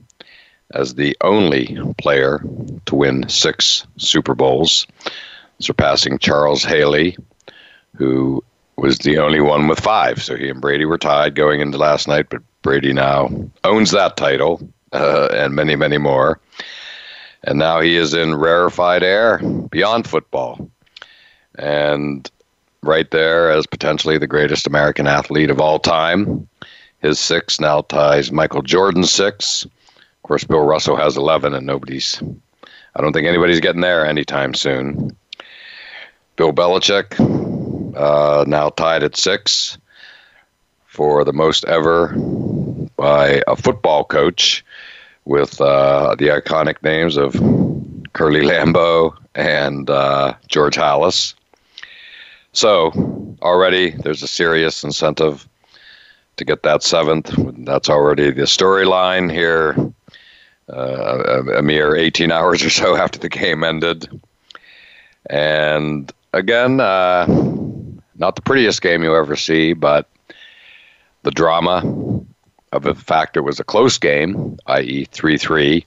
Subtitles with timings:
[0.75, 2.42] as the only player
[2.87, 4.87] to win six Super Bowls,
[5.58, 7.16] surpassing Charles Haley,
[7.97, 8.42] who
[8.76, 10.20] was the only one with five.
[10.22, 13.31] So he and Brady were tied going into last night, but Brady now
[13.62, 16.41] owns that title uh, and many, many more
[17.47, 19.38] and now he is in rarefied air
[19.71, 20.71] beyond football.
[21.56, 22.28] And
[22.82, 26.49] right there as potentially the greatest American athlete of all time.
[27.00, 29.65] His six now ties Michael Jordan's six.
[29.65, 32.22] Of course, Bill Russell has 11, and nobody's,
[32.97, 35.15] I don't think anybody's getting there anytime soon.
[36.37, 37.12] Bill Belichick
[37.97, 39.76] uh, now tied at six
[40.87, 42.15] for the most ever
[42.97, 44.65] by a football coach
[45.24, 47.32] with uh, the iconic names of
[48.12, 51.34] Curly Lambeau and uh, George Halas.
[52.52, 52.92] So
[53.42, 55.48] already there's a serious incentive
[56.36, 57.32] to get that seventh.
[57.64, 59.76] That's already the storyline here.
[60.72, 64.08] Uh, a, a, mere 18 hours or so after the game ended,
[65.28, 67.26] and again, uh,
[68.16, 70.08] not the prettiest game you ever see, but
[71.22, 71.82] the drama
[72.74, 75.86] of the fact it was a close game, i.e., 3 3,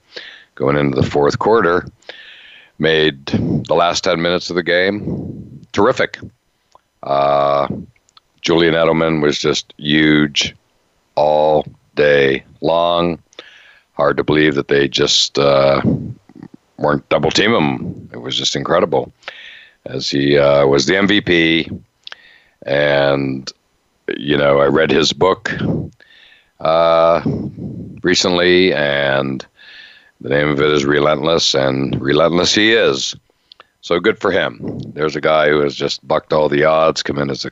[0.55, 1.85] going into the fourth quarter,
[2.79, 6.17] made the last 10 minutes of the game terrific.
[7.03, 7.67] Uh,
[8.41, 10.55] Julian Edelman was just huge
[11.15, 11.65] all
[11.95, 13.19] day long.
[13.93, 15.81] Hard to believe that they just uh,
[16.77, 18.09] weren't double team him.
[18.13, 19.11] It was just incredible.
[19.85, 21.81] As he uh, was the MVP,
[22.65, 23.51] and
[24.17, 25.51] you know, I read his book,
[26.59, 27.22] uh,
[28.03, 29.45] recently, and
[30.22, 33.16] the name of it is Relentless, and relentless he is.
[33.81, 34.59] So good for him.
[34.94, 37.51] There's a guy who has just bucked all the odds, come in as a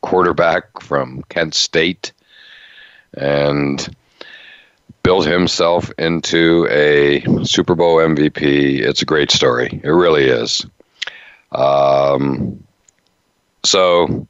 [0.00, 2.12] quarterback from Kent State,
[3.14, 3.88] and
[5.02, 8.80] built himself into a Super Bowl MVP.
[8.80, 9.80] It's a great story.
[9.82, 10.66] It really is.
[11.52, 12.62] Um,
[13.64, 14.26] so,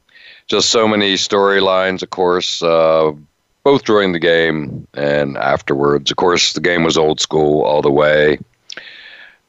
[0.47, 2.61] just so many storylines, of course.
[2.61, 3.13] Uh,
[3.63, 6.11] both during the game and afterwards.
[6.11, 8.39] Of course, the game was old school all the way.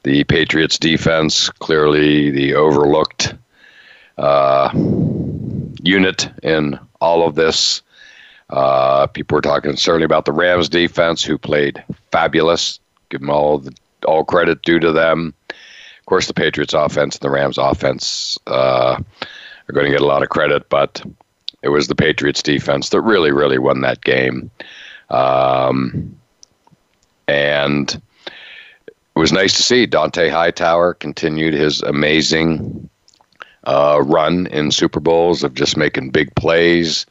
[0.03, 3.35] The Patriots defense, clearly the overlooked
[4.17, 4.69] uh,
[5.81, 7.81] unit in all of this.
[8.49, 12.79] Uh, people were talking certainly about the Rams defense, who played fabulous.
[13.09, 13.73] Give them all the,
[14.05, 15.33] all credit due to them.
[15.49, 20.05] Of course, the Patriots offense and the Rams offense uh, are going to get a
[20.05, 21.01] lot of credit, but
[21.63, 24.51] it was the Patriots defense that really, really won that game.
[25.09, 26.15] Um,
[27.27, 27.99] and
[28.87, 32.89] it was nice to see Dante Hightower continued his amazing
[33.63, 37.05] uh, run in Super Bowls of just making big plays,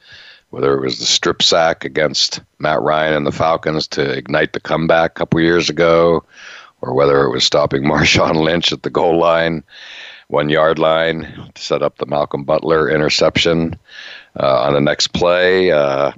[0.50, 4.60] whether it was the strip sack against Matt Ryan and the Falcons to ignite the
[4.60, 6.22] comeback a couple years ago,
[6.82, 9.64] or whether it was stopping Marshawn Lynch at the goal line,
[10.28, 11.22] one yard line,
[11.55, 13.78] to set up the Malcolm Butler interception.
[14.40, 15.70] Uh, on the next play.
[15.70, 16.11] Uh,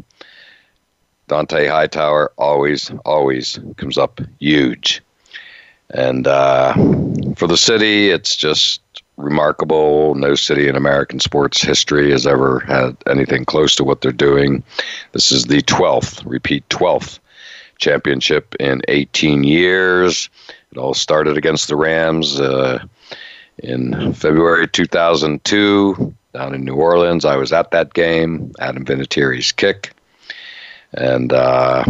[1.27, 5.03] Dante Hightower always, always comes up huge.
[5.91, 6.75] And uh,
[7.35, 8.81] for the city, it's just
[9.17, 10.15] remarkable.
[10.15, 14.63] No city in American sports history has ever had anything close to what they're doing.
[15.11, 17.19] This is the 12th, repeat 12th
[17.79, 20.31] championship in 18 years.
[20.71, 22.85] It all started against the Rams uh,
[23.59, 27.25] in February 2002 down in New Orleans.
[27.25, 29.93] I was at that game, Adam Vinatieri's kick.
[30.93, 31.85] And uh,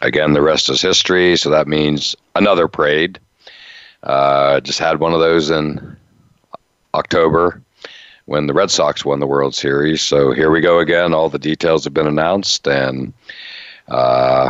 [0.00, 1.36] again, the rest is history.
[1.36, 3.20] So that means another parade.
[4.02, 5.96] Uh, just had one of those in
[6.94, 7.62] October
[8.26, 10.00] when the Red Sox won the World Series.
[10.02, 11.12] So here we go again.
[11.12, 13.12] All the details have been announced, and
[13.88, 14.48] uh,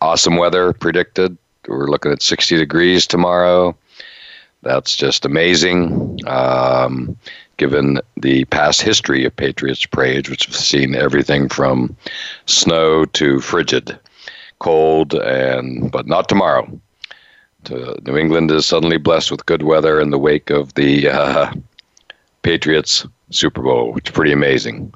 [0.00, 1.36] awesome weather predicted.
[1.68, 3.76] We're looking at 60 degrees tomorrow.
[4.64, 7.18] That's just amazing, um,
[7.58, 11.94] given the past history of Patriots parades, which has seen everything from
[12.46, 13.98] snow to frigid,
[14.60, 16.66] cold, and but not tomorrow.
[17.64, 21.52] To, New England is suddenly blessed with good weather in the wake of the uh,
[22.40, 24.94] Patriots Super Bowl, which is pretty amazing.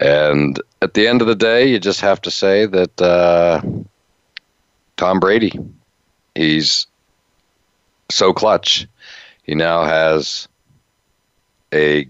[0.00, 3.60] And at the end of the day, you just have to say that uh,
[4.96, 5.52] Tom Brady,
[6.34, 6.88] he's
[8.10, 8.86] so clutch.
[9.44, 10.48] He now has
[11.72, 12.08] a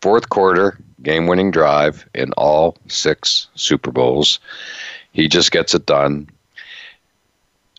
[0.00, 4.38] fourth quarter game winning drive in all six Super Bowls.
[5.12, 6.28] He just gets it done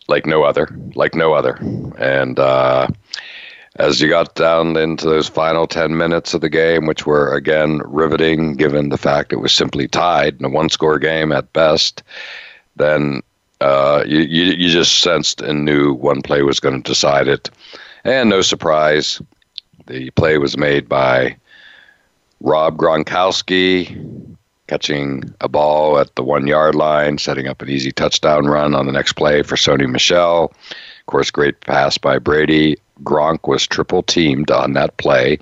[0.08, 1.54] like no other, like no other.
[1.98, 2.88] And uh,
[3.76, 7.82] as you got down into those final 10 minutes of the game, which were again
[7.84, 12.02] riveting given the fact it was simply tied in a one score game at best,
[12.76, 13.22] then
[13.60, 17.50] uh, you, you, just sensed and knew one play was going to decide it,
[18.04, 19.20] and no surprise,
[19.86, 21.36] the play was made by
[22.40, 24.26] Rob Gronkowski
[24.68, 28.86] catching a ball at the one yard line, setting up an easy touchdown run on
[28.86, 30.44] the next play for Sony Michel.
[31.00, 32.76] Of course, great pass by Brady.
[33.02, 35.38] Gronk was triple teamed on that play.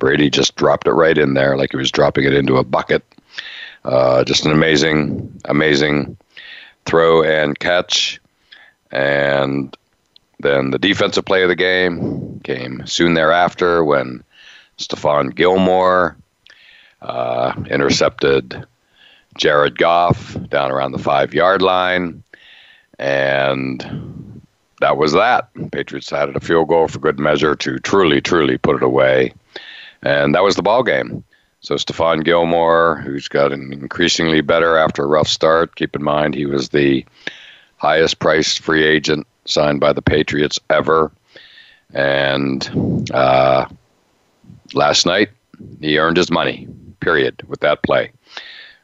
[0.00, 3.04] Brady just dropped it right in there like he was dropping it into a bucket.
[3.84, 6.16] Uh, just an amazing, amazing
[6.84, 8.20] throw and catch.
[8.90, 9.76] And
[10.40, 14.22] then the defensive play of the game came soon thereafter when
[14.78, 16.16] Stephon Gilmore
[17.02, 18.64] uh, intercepted
[19.36, 22.22] Jared Goff down around the five yard line.
[22.98, 24.40] And
[24.80, 25.48] that was that.
[25.72, 29.34] Patriots added a field goal for good measure to truly, truly put it away.
[30.02, 31.24] And that was the ball game.
[31.64, 35.74] So Stephon Gilmore, who's gotten increasingly better after a rough start.
[35.76, 37.06] Keep in mind he was the
[37.78, 41.10] highest priced free agent signed by the Patriots ever.
[41.94, 43.64] And uh,
[44.74, 45.30] last night
[45.80, 46.68] he earned his money.
[47.00, 47.42] Period.
[47.48, 48.12] With that play,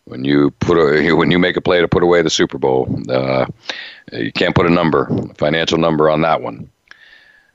[0.04, 2.88] when you put a, when you make a play to put away the Super Bowl,
[3.12, 3.44] uh,
[4.12, 6.68] you can't put a number, a financial number on that one.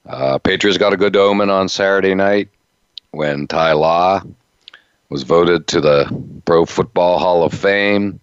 [0.05, 2.47] Uh, Patriots got a good omen on Saturday night
[3.09, 4.21] when Ty Law
[5.09, 6.05] was voted to the
[6.45, 8.19] Pro Football Hall of Fame.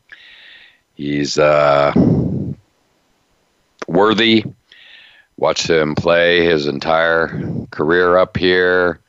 [0.95, 1.93] He's uh,
[3.87, 4.45] worthy.
[5.37, 9.01] Watched him play his entire career up here,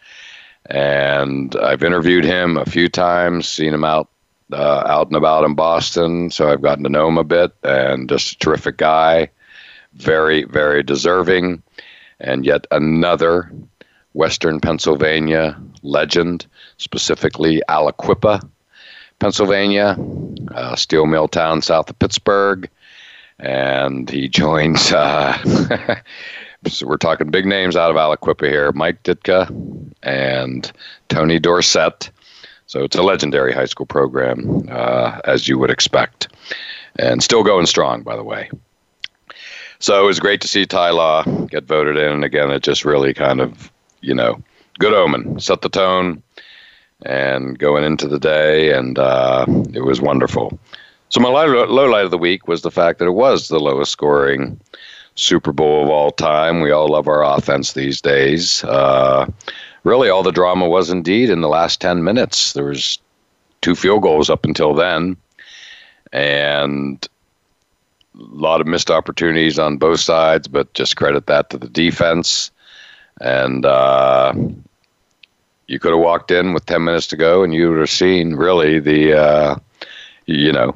[0.68, 4.10] and I've interviewed him a few times, seen him out
[4.52, 8.08] uh, out and about in Boston, so I've gotten to know him a bit, and
[8.08, 9.30] just a terrific guy,
[9.96, 11.62] very very deserving,
[12.20, 13.52] and yet another
[14.14, 16.46] Western Pennsylvania legend
[16.84, 18.48] specifically Aliquippa,
[19.20, 19.96] Pennsylvania,
[20.54, 22.70] uh, steel mill town south of Pittsburgh.
[23.40, 25.96] And he joins, uh,
[26.68, 29.50] so we're talking big names out of Aliquippa here Mike Ditka
[30.04, 30.72] and
[31.10, 32.10] Tony Dorsett.
[32.68, 36.28] So it's a legendary high school program, uh, as you would expect,
[36.98, 38.50] and still going strong, by the way.
[39.80, 42.10] So it was great to see Ty Law get voted in.
[42.14, 43.70] And again, it just really kind of,
[44.02, 44.42] you know,
[44.80, 46.24] good omen, set the tone
[47.06, 50.58] and going into the day, and uh, it was wonderful.
[51.10, 53.92] So my low, light of the week was the fact that it was the lowest
[53.92, 54.60] scoring
[55.16, 56.62] Super Bowl of all time.
[56.62, 58.64] We all love our offense these days.
[58.64, 59.28] Uh,
[59.84, 62.54] really, all the drama was indeed in the last ten minutes.
[62.54, 63.00] There was
[63.62, 65.18] two field goals up until then,
[66.12, 67.06] and
[68.20, 70.48] a lot of missed opportunities on both sides.
[70.48, 72.50] But just credit that to the defense,
[73.22, 74.34] and uh,
[75.68, 78.36] you could have walked in with 10 minutes to go and you would have seen
[78.36, 79.56] really the uh,
[80.26, 80.74] you know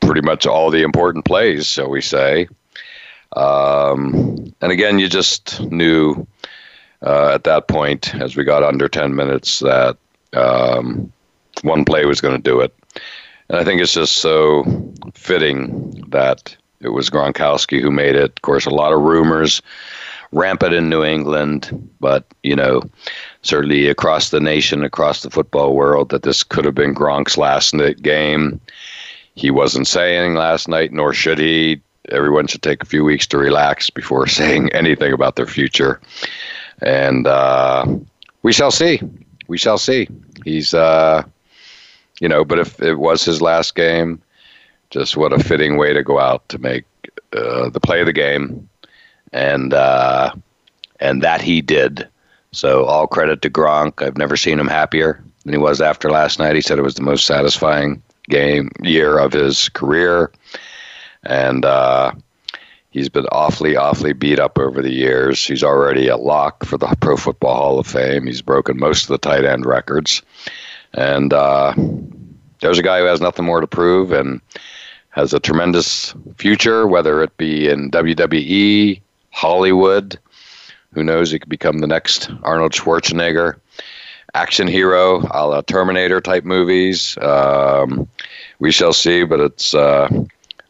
[0.00, 2.48] pretty much all the important plays so we say
[3.36, 6.26] um, and again you just knew
[7.04, 9.96] uh, at that point as we got under 10 minutes that
[10.32, 11.12] um,
[11.62, 12.72] one play was going to do it
[13.48, 14.64] and i think it's just so
[15.14, 19.60] fitting that it was gronkowski who made it of course a lot of rumors
[20.32, 22.82] rampant in New England, but you know,
[23.42, 27.72] certainly across the nation, across the football world, that this could have been Gronk's last
[28.02, 28.60] game.
[29.34, 31.80] He wasn't saying last night, nor should he.
[32.10, 36.00] Everyone should take a few weeks to relax before saying anything about their future.
[36.82, 37.86] And uh,
[38.42, 39.00] we shall see.
[39.48, 40.08] We shall see.
[40.44, 41.22] He's, uh,
[42.20, 44.20] you know, but if it was his last game,
[44.90, 46.84] just what a fitting way to go out to make
[47.32, 48.68] uh, the play of the game
[49.32, 50.32] and uh,
[51.00, 52.08] and that he did.
[52.52, 54.02] So all credit to Gronk.
[54.02, 56.54] I've never seen him happier than he was after last night.
[56.54, 60.30] He said it was the most satisfying game year of his career,
[61.24, 62.12] and uh,
[62.90, 65.44] he's been awfully, awfully beat up over the years.
[65.46, 68.26] He's already a lock for the Pro Football Hall of Fame.
[68.26, 70.22] He's broken most of the tight end records,
[70.94, 71.74] and uh,
[72.60, 74.40] there's a guy who has nothing more to prove and
[75.10, 79.00] has a tremendous future, whether it be in WWE
[79.36, 80.18] Hollywood.
[80.94, 81.30] Who knows?
[81.30, 83.60] He could become the next Arnold Schwarzenegger.
[84.34, 87.18] Action hero, a la Terminator type movies.
[87.20, 88.08] Um,
[88.60, 90.08] we shall see, but it's, uh,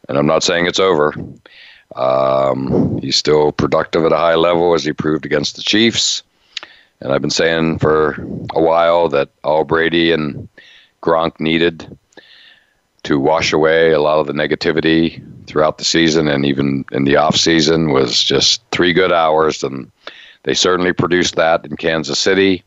[0.08, 1.14] and I'm not saying it's over.
[1.94, 6.24] Um, he's still productive at a high level, as he proved against the Chiefs.
[7.00, 8.12] And I've been saying for
[8.54, 10.48] a while that all Brady and
[11.02, 11.96] Gronk needed
[13.06, 17.14] to wash away a lot of the negativity throughout the season and even in the
[17.14, 19.88] off season was just three good hours, and
[20.42, 22.64] they certainly produced that in Kansas City.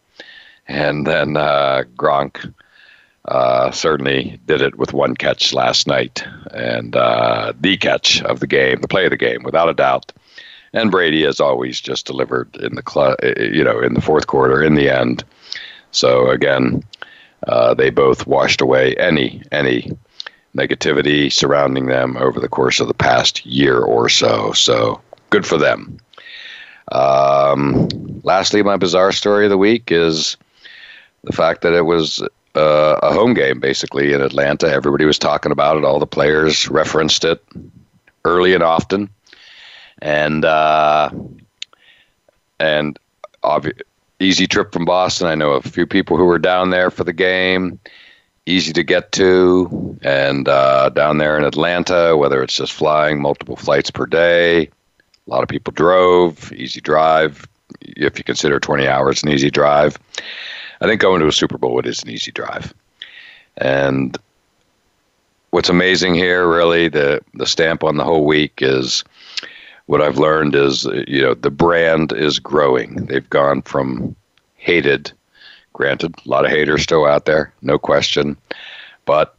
[0.70, 2.54] And then uh, Gronk
[3.26, 8.48] uh, certainly did it with one catch last night, and uh, the catch of the
[8.48, 10.14] game, the play of the game, without a doubt.
[10.72, 14.02] And Brady, has always, just delivered in the cl- uh, uh, you know in the
[14.02, 15.22] fourth quarter in the end.
[15.92, 16.82] So again,
[17.46, 19.92] uh, they both washed away any any
[20.56, 24.52] negativity surrounding them over the course of the past year or so.
[24.54, 25.98] So good for them.
[26.92, 27.88] Um,
[28.24, 30.38] lastly, my bizarre story of the week is
[31.24, 32.22] the fact that it was
[32.56, 34.68] uh, a home game basically in Atlanta.
[34.68, 35.86] Everybody was talking about it.
[35.86, 37.44] All the players referenced it
[38.26, 39.08] early and often,
[40.02, 41.12] and uh,
[42.60, 42.98] and
[44.20, 45.28] easy trip from Boston.
[45.28, 47.80] I know a few people who were down there for the game
[48.50, 49.98] easy to get to.
[50.02, 54.70] And uh, down there in Atlanta, whether it's just flying multiple flights per day, a
[55.28, 57.48] lot of people drove, easy drive.
[57.82, 59.98] If you consider 20 hours an easy drive,
[60.82, 62.74] I think going to a Super Bowl it is an easy drive.
[63.58, 64.18] And
[65.52, 69.04] what's amazing here, really, the the stamp on the whole week is
[69.86, 73.06] what I've learned is you know the brand is growing.
[73.06, 74.16] They've gone from
[74.56, 75.12] hated
[75.80, 78.36] Granted, a lot of haters still out there, no question.
[79.06, 79.34] But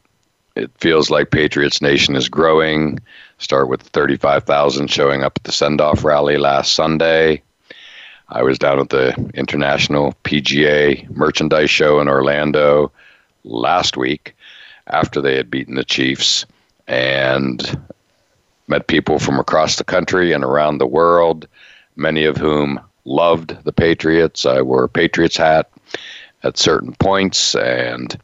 [0.55, 2.99] it feels like Patriots Nation is growing.
[3.37, 7.43] Start with 35,000 showing up at the send off rally last Sunday.
[8.29, 12.91] I was down at the International PGA Merchandise Show in Orlando
[13.43, 14.35] last week
[14.87, 16.47] after they had beaten the Chiefs
[16.87, 17.79] and
[18.67, 21.47] met people from across the country and around the world,
[21.95, 24.43] many of whom loved the Patriots.
[24.47, 25.69] I wore a Patriots hat,
[26.43, 27.55] at certain points.
[27.55, 28.17] And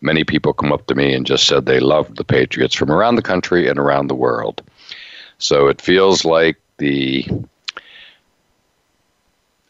[0.00, 3.16] many people come up to me and just said they loved the Patriots from around
[3.16, 4.62] the country and around the world.
[5.38, 7.24] So it feels like the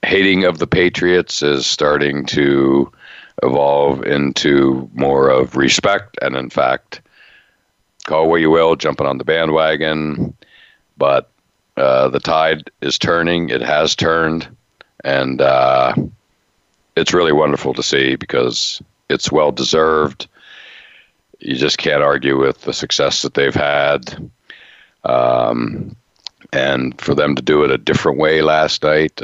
[0.05, 2.91] hating of the Patriots is starting to
[3.43, 7.01] evolve into more of respect and, in fact,
[8.07, 10.37] call where you will, jumping on the bandwagon.
[10.97, 11.31] But
[11.77, 14.49] uh, the tide is turning, it has turned,
[15.05, 15.95] and uh,
[17.01, 20.29] it's really wonderful to see because it's well deserved.
[21.41, 24.31] You just can't argue with the success that they've had.
[25.05, 25.97] Um,
[26.53, 29.21] and for them to do it a different way last night,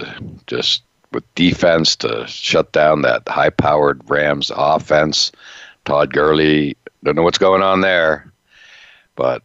[0.46, 5.30] just with defense to shut down that high powered Rams offense,
[5.84, 8.32] Todd Gurley, don't know what's going on there,
[9.16, 9.42] but,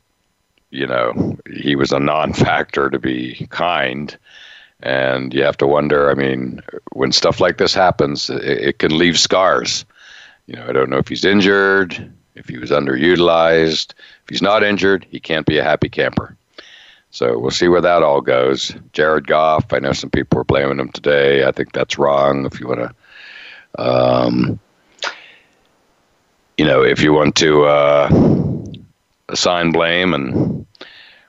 [0.69, 4.17] you know, he was a non factor to be kind.
[4.83, 6.09] And you have to wonder.
[6.09, 6.61] I mean,
[6.93, 9.85] when stuff like this happens, it, it can leave scars.
[10.47, 13.93] You know, I don't know if he's injured, if he was underutilized.
[14.23, 16.35] If he's not injured, he can't be a happy camper.
[17.11, 18.73] So we'll see where that all goes.
[18.93, 21.43] Jared Goff, I know some people are blaming him today.
[21.43, 22.45] I think that's wrong.
[22.45, 22.79] If you want
[23.77, 24.59] to, um,
[26.57, 28.09] you know, if you want to uh,
[29.27, 30.65] assign blame and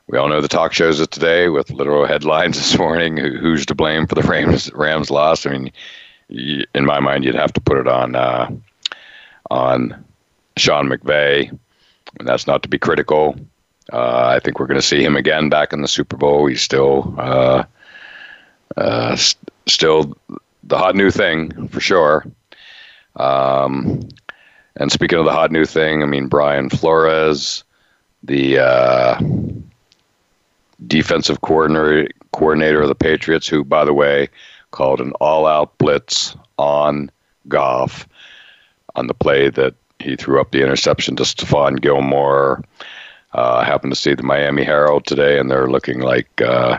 [0.08, 3.16] we all know the talk shows of today with literal headlines this morning.
[3.16, 5.46] Who, who's to blame for the Rams, Rams loss?
[5.46, 5.72] I mean,
[6.28, 8.50] you, in my mind, you'd have to put it on uh,
[9.50, 10.04] on
[10.56, 11.48] Sean McVay,
[12.18, 13.36] and that's not to be critical.
[13.92, 16.46] Uh, I think we're going to see him again back in the Super Bowl.
[16.46, 17.64] He's still uh,
[18.76, 20.16] uh st- still
[20.64, 22.24] the hot new thing for sure.
[23.16, 24.08] Um,
[24.76, 27.64] and speaking of the hot new thing, I mean Brian Flores,
[28.22, 29.20] the uh,
[30.92, 34.28] defensive coordinator coordinator of the Patriots, who, by the way,
[34.72, 37.10] called an all-out blitz on
[37.48, 38.06] Goff
[38.94, 42.62] on the play that he threw up the interception to Stephon Gilmore.
[43.34, 46.78] Uh, I happened to see the Miami Herald today, and they're looking like uh,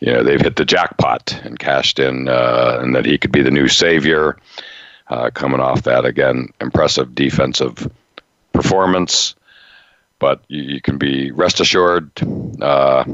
[0.00, 3.42] you know they've hit the jackpot and cashed in, uh, and that he could be
[3.42, 4.38] the new savior.
[5.08, 7.86] Uh, coming off that again, impressive defensive
[8.54, 9.34] performance,
[10.20, 12.10] but you, you can be rest assured
[12.62, 13.04] uh,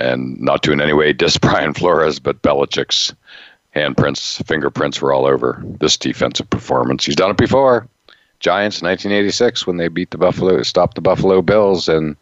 [0.00, 3.14] and not to in any way diss Brian Flores, but Belichick's
[3.74, 7.04] handprints, fingerprints were all over this defensive performance.
[7.04, 7.88] He's done it before.
[8.40, 12.16] Giants, 1986, when they beat the Buffalo, stopped the Buffalo Bills, and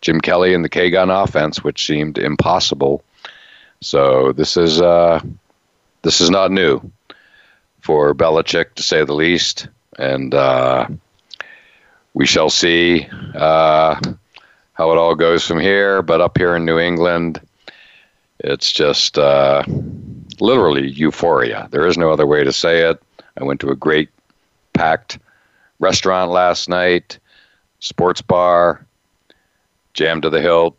[0.00, 3.02] Jim Kelly and the K gun offense, which seemed impossible.
[3.80, 5.20] So this is uh,
[6.02, 6.80] this is not new
[7.80, 9.66] for Belichick, to say the least,
[9.98, 10.86] and uh,
[12.14, 13.08] we shall see.
[13.34, 14.00] Uh,
[14.76, 16.02] how it all goes from here.
[16.02, 17.40] But up here in New England,
[18.40, 19.64] it's just uh,
[20.40, 21.66] literally euphoria.
[21.70, 23.02] There is no other way to say it.
[23.40, 24.10] I went to a great
[24.74, 25.18] packed
[25.78, 27.18] restaurant last night,
[27.80, 28.84] sports bar,
[29.94, 30.76] jammed to the hilt,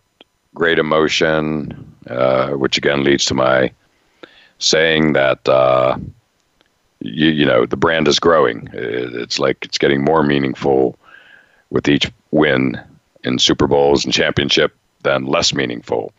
[0.53, 3.71] great emotion, uh, which again leads to my
[4.59, 5.47] saying that.
[5.47, 5.97] Uh,
[6.99, 8.69] you, you know the brand is growing.
[8.73, 10.97] It's like it's getting more meaningful
[11.69, 12.81] with each win
[13.23, 16.13] in Super Bowls and championship than less meaningful.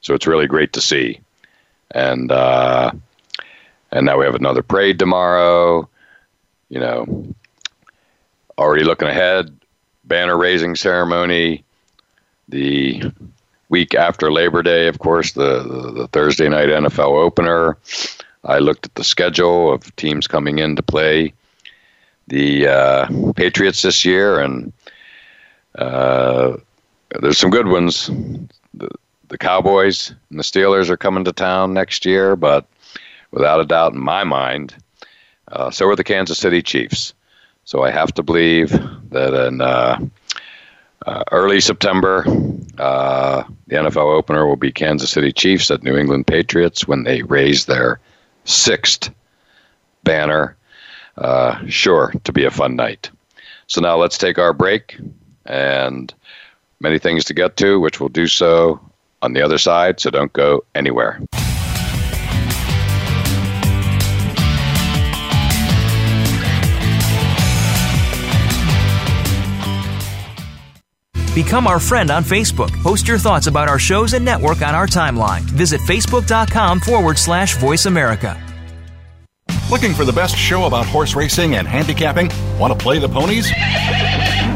[0.00, 1.20] So it's really great to see.
[1.92, 2.90] And uh,
[3.92, 5.88] and now we have another parade tomorrow.
[6.68, 7.34] You know,
[8.58, 9.54] already looking ahead,
[10.04, 11.62] banner raising ceremony.
[12.48, 13.02] The
[13.68, 17.78] week after Labor Day, of course, the, the, the Thursday night NFL opener.
[18.46, 21.32] I looked at the schedule of teams coming in to play
[22.26, 24.70] the uh, Patriots this year, and
[25.78, 26.56] uh,
[27.20, 28.10] there's some good ones.
[28.74, 28.88] The,
[29.28, 32.66] the Cowboys and the Steelers are coming to town next year, but
[33.30, 34.74] without a doubt in my mind,
[35.48, 37.14] uh, so are the Kansas City Chiefs.
[37.64, 38.70] So I have to believe
[39.10, 39.98] that in uh,
[41.06, 42.24] uh, early September,
[42.78, 47.22] uh, the NFL opener will be Kansas City Chiefs at New England Patriots when they
[47.22, 47.98] raise their
[48.44, 49.10] sixth
[50.04, 50.56] banner.
[51.16, 53.10] Uh, sure, to be a fun night.
[53.66, 54.98] So now let's take our break
[55.46, 56.12] and
[56.80, 58.80] many things to get to, which we'll do so
[59.22, 61.20] on the other side, so don't go anywhere.
[71.34, 72.70] Become our friend on Facebook.
[72.84, 75.40] Post your thoughts about our shows and network on our timeline.
[75.40, 78.40] Visit facebook.com forward slash voice America.
[79.68, 82.30] Looking for the best show about horse racing and handicapping?
[82.56, 83.50] Want to play the ponies?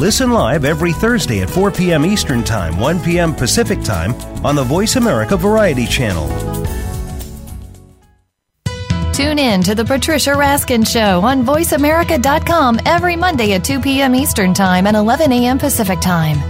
[0.00, 2.06] Listen live every Thursday at 4 p.m.
[2.06, 3.34] Eastern Time, 1 p.m.
[3.34, 4.14] Pacific Time
[4.46, 6.26] on the Voice America Variety Channel.
[9.12, 14.14] Tune in to The Patricia Raskin Show on VoiceAmerica.com every Monday at 2 p.m.
[14.14, 15.58] Eastern Time and 11 a.m.
[15.58, 16.49] Pacific Time.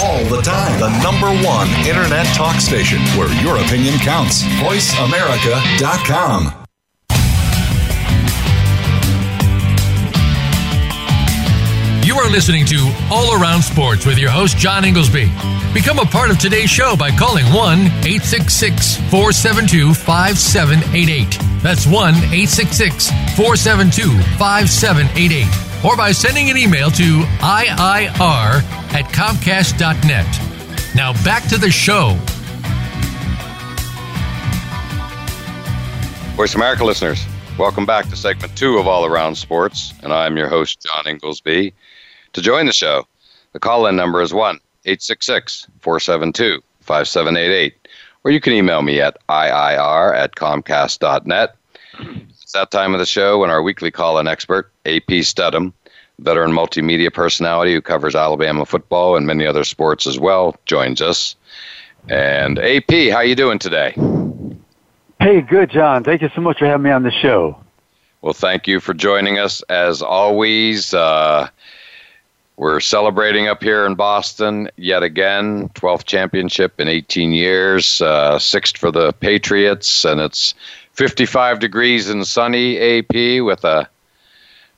[0.00, 0.74] all the time.
[0.80, 4.42] The number one Internet talk station where your opinion counts.
[4.62, 6.52] VoiceAmerica.com.
[12.04, 15.28] You are listening to All Around Sports with your host, John Ingoldsby.
[15.72, 21.38] Become a part of today's show by calling 1 866 472 5788.
[21.62, 28.62] That's 1 866 472 5788 or by sending an email to IIR
[28.94, 30.90] at Comcast.net.
[30.94, 32.16] Now back to the show.
[36.36, 37.24] Voice America listeners,
[37.58, 41.72] welcome back to segment two of All Around Sports, and I'm your host, John Ingoldsby.
[42.32, 43.06] To join the show,
[43.52, 44.54] the call in number is 1
[44.86, 47.88] 866 472 5788,
[48.24, 51.54] or you can email me at IIR at Comcast.net
[52.54, 55.74] that time of the show when our weekly call in expert, AP Steadham,
[56.20, 61.36] veteran multimedia personality who covers Alabama football and many other sports as well, joins us.
[62.08, 63.94] And AP, how you doing today?
[65.20, 66.02] Hey, good, John.
[66.04, 67.58] Thank you so much for having me on the show.
[68.22, 70.94] Well, thank you for joining us as always.
[70.94, 71.48] Uh,
[72.56, 75.70] we're celebrating up here in Boston yet again.
[75.70, 80.54] 12th championship in 18 years, uh, sixth for the Patriots, and it's
[80.94, 83.88] 55 degrees and sunny AP with a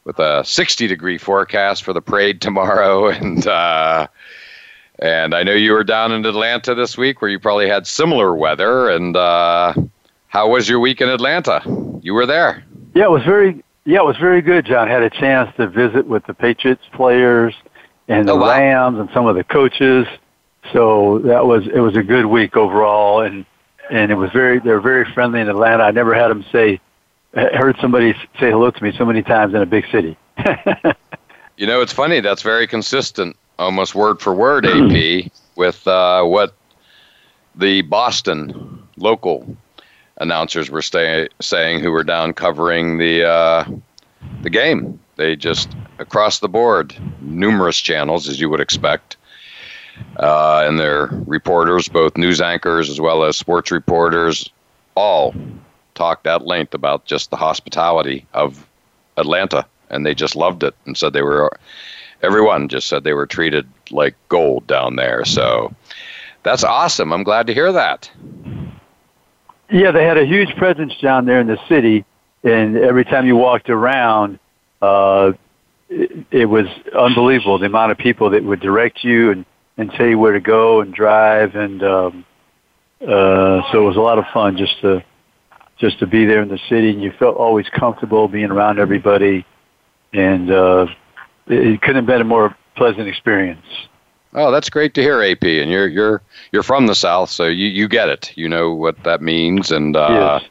[0.05, 4.07] with a 60 degree forecast for the parade tomorrow and uh,
[4.99, 8.35] and I know you were down in Atlanta this week where you probably had similar
[8.35, 9.75] weather and uh,
[10.29, 11.61] how was your week in Atlanta?
[12.01, 12.65] You were there.
[12.95, 14.89] Yeah, it was very yeah, it was very good, John.
[14.89, 17.55] I had a chance to visit with the Patriots players
[18.09, 18.49] and the oh, wow.
[18.59, 20.07] Rams and some of the coaches.
[20.73, 23.45] So that was it was a good week overall and
[23.91, 25.83] and it was very they were very friendly in Atlanta.
[25.85, 26.81] I never had them say
[27.35, 30.17] heard somebody say hello to me so many times in a big city.
[31.57, 32.21] you know, it's funny.
[32.21, 36.55] That's very consistent, almost word for word, AP, with uh, what
[37.55, 39.57] the Boston local
[40.19, 43.65] announcers were stay, saying who were down covering the uh,
[44.43, 44.99] the game.
[45.17, 49.16] They just across the board, numerous channels as you would expect,
[50.19, 54.51] uh, and their reporters, both news anchors as well as sports reporters,
[54.95, 55.35] all
[55.95, 58.67] talked at length about just the hospitality of
[59.17, 61.51] Atlanta, and they just loved it and said they were.
[62.23, 65.25] Everyone just said they were treated like gold down there.
[65.27, 65.75] So
[66.43, 67.13] that's awesome.
[67.13, 68.11] I'm glad to hear that.
[69.71, 72.05] Yeah, they had a huge presence down there in the city,
[72.43, 74.39] and every time you walked around,
[74.81, 75.33] uh,
[75.91, 76.67] it, it was
[76.99, 79.45] unbelievable the amount of people that would direct you and
[79.79, 82.25] and tell you where to go and drive and um
[83.03, 85.03] uh so it was a lot of fun just to
[85.79, 89.45] just to be there in the city and you felt always comfortable being around everybody
[90.13, 90.87] and uh
[91.49, 93.65] it, it couldn't have been a more pleasant experience.
[94.35, 95.45] Oh, that's great to hear, AP.
[95.45, 96.21] And you're you're
[96.53, 98.33] you're from the South, so you you get it.
[98.37, 100.51] You know what that means, and uh, yes.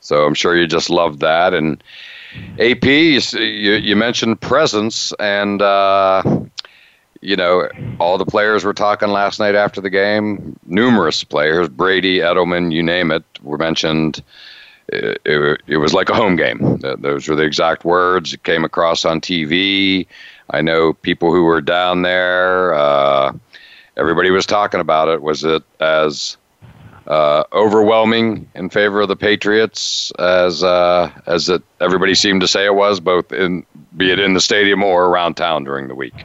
[0.00, 1.54] so I'm sure you just love that.
[1.54, 1.82] And
[2.58, 6.22] AP, you you, you mentioned presence, and uh,
[7.24, 10.58] you know, all the players were talking last night after the game.
[10.66, 14.22] Numerous players, Brady, Edelman, you name it, were mentioned.
[14.88, 16.76] It, it, it, was like a home game.
[16.98, 18.34] Those were the exact words.
[18.34, 20.06] It came across on TV.
[20.50, 22.74] I know people who were down there.
[22.74, 23.32] Uh,
[23.96, 25.22] everybody was talking about it.
[25.22, 26.36] Was it as
[27.06, 32.66] uh, overwhelming in favor of the Patriots as uh, as it, everybody seemed to say
[32.66, 33.64] it was, both in
[33.96, 36.24] be it in the stadium or around town during the week?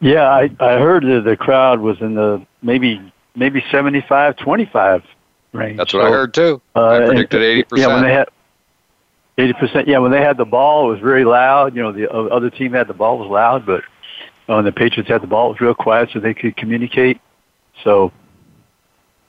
[0.00, 5.02] Yeah, I, I heard that the crowd was in the maybe maybe 75, 25
[5.52, 5.76] range.
[5.76, 6.60] That's what so, I heard too.
[6.76, 7.82] Uh, I predicted eighty percent.
[7.82, 8.28] Yeah, when they had
[9.38, 9.88] eighty percent.
[9.88, 11.74] Yeah, when they had the ball, it was very loud.
[11.74, 13.82] You know, the other team had the ball was loud, but
[14.46, 17.20] when uh, the Patriots had the ball, it was real quiet, so they could communicate.
[17.82, 18.12] So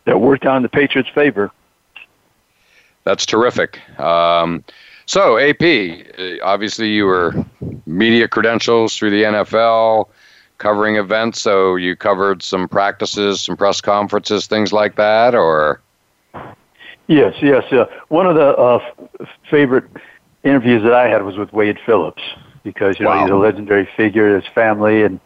[0.06, 1.52] that worked out in the Patriots' favor.
[3.06, 3.80] That's terrific.
[4.00, 4.64] Um,
[5.08, 5.62] so, AP,
[6.44, 7.34] obviously you were
[7.88, 10.08] media credentials through the NFL
[10.60, 11.42] covering events?
[11.42, 15.82] So you covered some practices, some press conferences, things like that, or?
[17.08, 17.64] Yes, yes.
[17.74, 18.80] Uh, one of the uh,
[19.20, 19.86] f- favorite
[20.44, 22.22] interviews that I had was with Wade Phillips
[22.64, 23.22] because you know wow.
[23.24, 25.20] he's a legendary figure, his family, and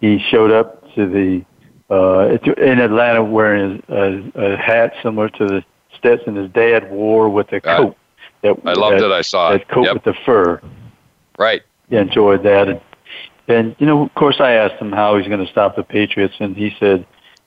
[0.00, 1.44] he showed up to the
[1.94, 5.64] uh, in Atlanta wearing a, a, hat similar to the
[5.96, 7.96] Stetson his dad wore with a coat.
[8.42, 9.12] that, I loved that, it.
[9.12, 9.68] I saw that it.
[9.68, 9.94] coat yep.
[9.94, 10.60] with the fur.
[11.38, 11.62] Right.
[11.88, 12.68] He enjoyed that.
[12.68, 12.80] And
[13.48, 16.34] and, you know, of course, I asked him how he's going to stop the Patriots,
[16.38, 17.06] and he said,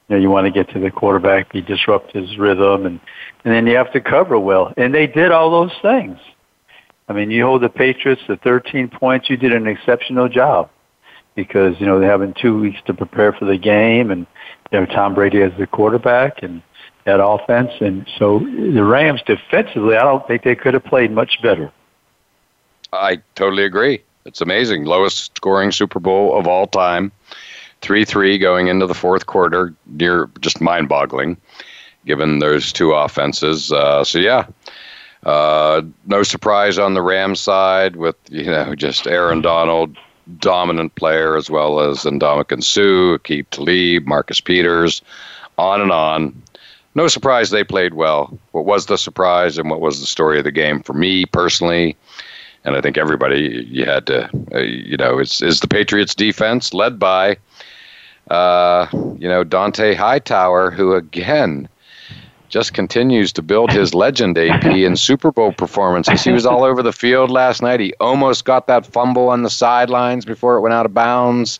[0.09, 2.99] you know, you want to get to the quarterback, be disrupt his rhythm, and,
[3.45, 4.73] and then you have to cover well.
[4.77, 6.17] And they did all those things.
[7.07, 9.29] I mean, you hold the Patriots to 13 points.
[9.29, 10.71] You did an exceptional job
[11.35, 14.25] because, you know, they're having two weeks to prepare for the game, and,
[14.71, 16.61] you know, Tom Brady as the quarterback, and,
[17.03, 17.71] that offense.
[17.81, 21.71] And so the Rams defensively, I don't think they could have played much better.
[22.93, 24.03] I totally agree.
[24.25, 24.85] It's amazing.
[24.85, 27.11] Lowest scoring Super Bowl of all time.
[27.81, 31.35] 3 3 going into the fourth quarter, near just mind boggling,
[32.05, 33.71] given those two offenses.
[33.71, 34.45] Uh, so, yeah.
[35.25, 39.95] Uh, no surprise on the Rams side with, you know, just Aaron Donald,
[40.39, 45.01] dominant player, as well as Ndamukong Suh, Aqib Talib, Marcus Peters,
[45.59, 46.39] on and on.
[46.93, 48.37] No surprise they played well.
[48.51, 51.95] What was the surprise and what was the story of the game for me personally?
[52.63, 56.73] and I think everybody you had to, uh, you know, is is the Patriots defense
[56.73, 57.37] led by,
[58.29, 61.67] uh, you know, Dante Hightower, who again
[62.49, 66.23] just continues to build his legend AP in Super Bowl performances.
[66.23, 67.79] He was all over the field last night.
[67.79, 71.59] He almost got that fumble on the sidelines before it went out of bounds.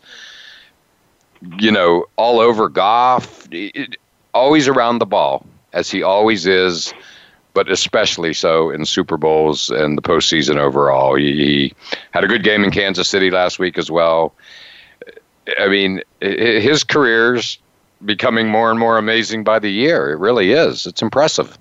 [1.58, 3.48] You know, all over Goff,
[4.32, 6.94] always around the ball as he always is
[7.54, 11.16] but especially so in Super Bowls and the postseason overall.
[11.16, 11.74] He, he
[12.12, 14.34] had a good game in Kansas City last week as well.
[15.58, 17.58] I mean, his career's
[18.04, 20.10] becoming more and more amazing by the year.
[20.12, 20.86] It really is.
[20.86, 21.58] It's impressive.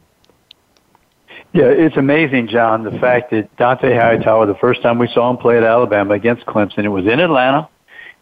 [1.54, 5.38] Yeah, it's amazing, John, the fact that Dante Hightower, the first time we saw him
[5.38, 7.68] play at Alabama against Clemson, it was in Atlanta,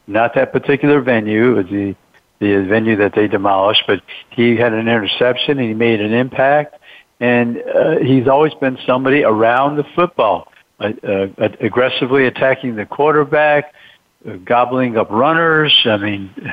[0.07, 1.51] not that particular venue.
[1.51, 1.95] It was the,
[2.39, 4.01] the venue that they demolished, but
[4.31, 6.73] he had an interception and he made an impact
[7.19, 11.27] and uh, he's always been somebody around the football, uh, uh,
[11.59, 13.73] aggressively attacking the quarterback,
[14.27, 15.77] uh, gobbling up runners.
[15.85, 16.51] I mean,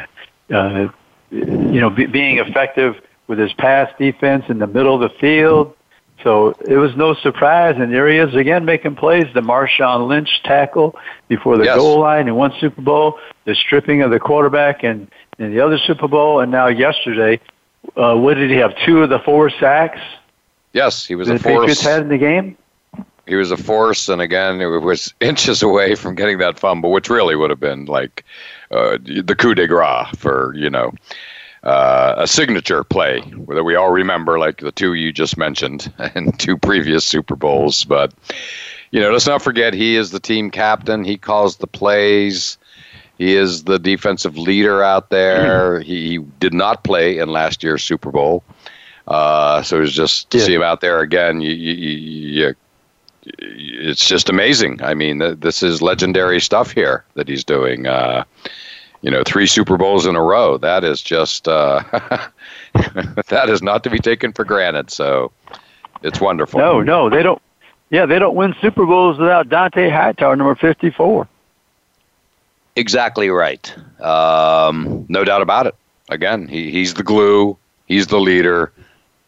[0.53, 0.89] uh,
[1.31, 5.75] you know, be, being effective with his pass defense in the middle of the field.
[6.25, 9.27] So it was no surprise, and there he is again making plays.
[9.35, 10.97] The Marshawn Lynch tackle
[11.29, 11.77] before the yes.
[11.77, 15.79] goal line in one Super Bowl, the stripping of the quarterback in, in the other
[15.79, 17.39] Super Bowl, and now yesterday,
[17.97, 18.75] uh, what did he have?
[18.87, 20.01] Two of the four sacks
[20.77, 21.55] Yes, he was Did a force.
[21.61, 22.55] Patriots had in the game.
[23.27, 27.09] He was a force, and again, it was inches away from getting that fumble, which
[27.09, 28.25] really would have been like
[28.71, 30.93] uh, the coup de grace for you know
[31.63, 36.39] uh, a signature play that we all remember, like the two you just mentioned and
[36.39, 37.85] two previous Super Bowls.
[37.85, 38.13] But
[38.91, 41.05] you know, let's not forget he is the team captain.
[41.05, 42.59] He calls the plays.
[43.17, 45.77] He is the defensive leader out there.
[45.77, 45.83] Hmm.
[45.87, 48.45] He did not play in last year's Super Bowl.
[49.09, 50.45] Uh, so it was just to yeah.
[50.45, 51.41] see him out there again.
[51.41, 52.55] You, you, you,
[53.39, 54.83] it's just amazing.
[54.83, 57.87] I mean, th- this is legendary stuff here that he's doing.
[57.87, 58.25] Uh,
[59.03, 60.59] you know, three Super Bowls in a row.
[60.59, 61.83] That is just uh,
[63.29, 64.91] that is not to be taken for granted.
[64.91, 65.31] So
[66.03, 66.59] it's wonderful.
[66.59, 67.41] No, no, they don't.
[67.91, 71.29] Yeah, they don't win Super Bowls without Dante Hightower, number fifty-four.
[72.75, 73.73] Exactly right.
[74.01, 75.77] Um, no doubt about it.
[76.11, 77.57] Again, he, he's the glue.
[77.87, 78.73] He's the leader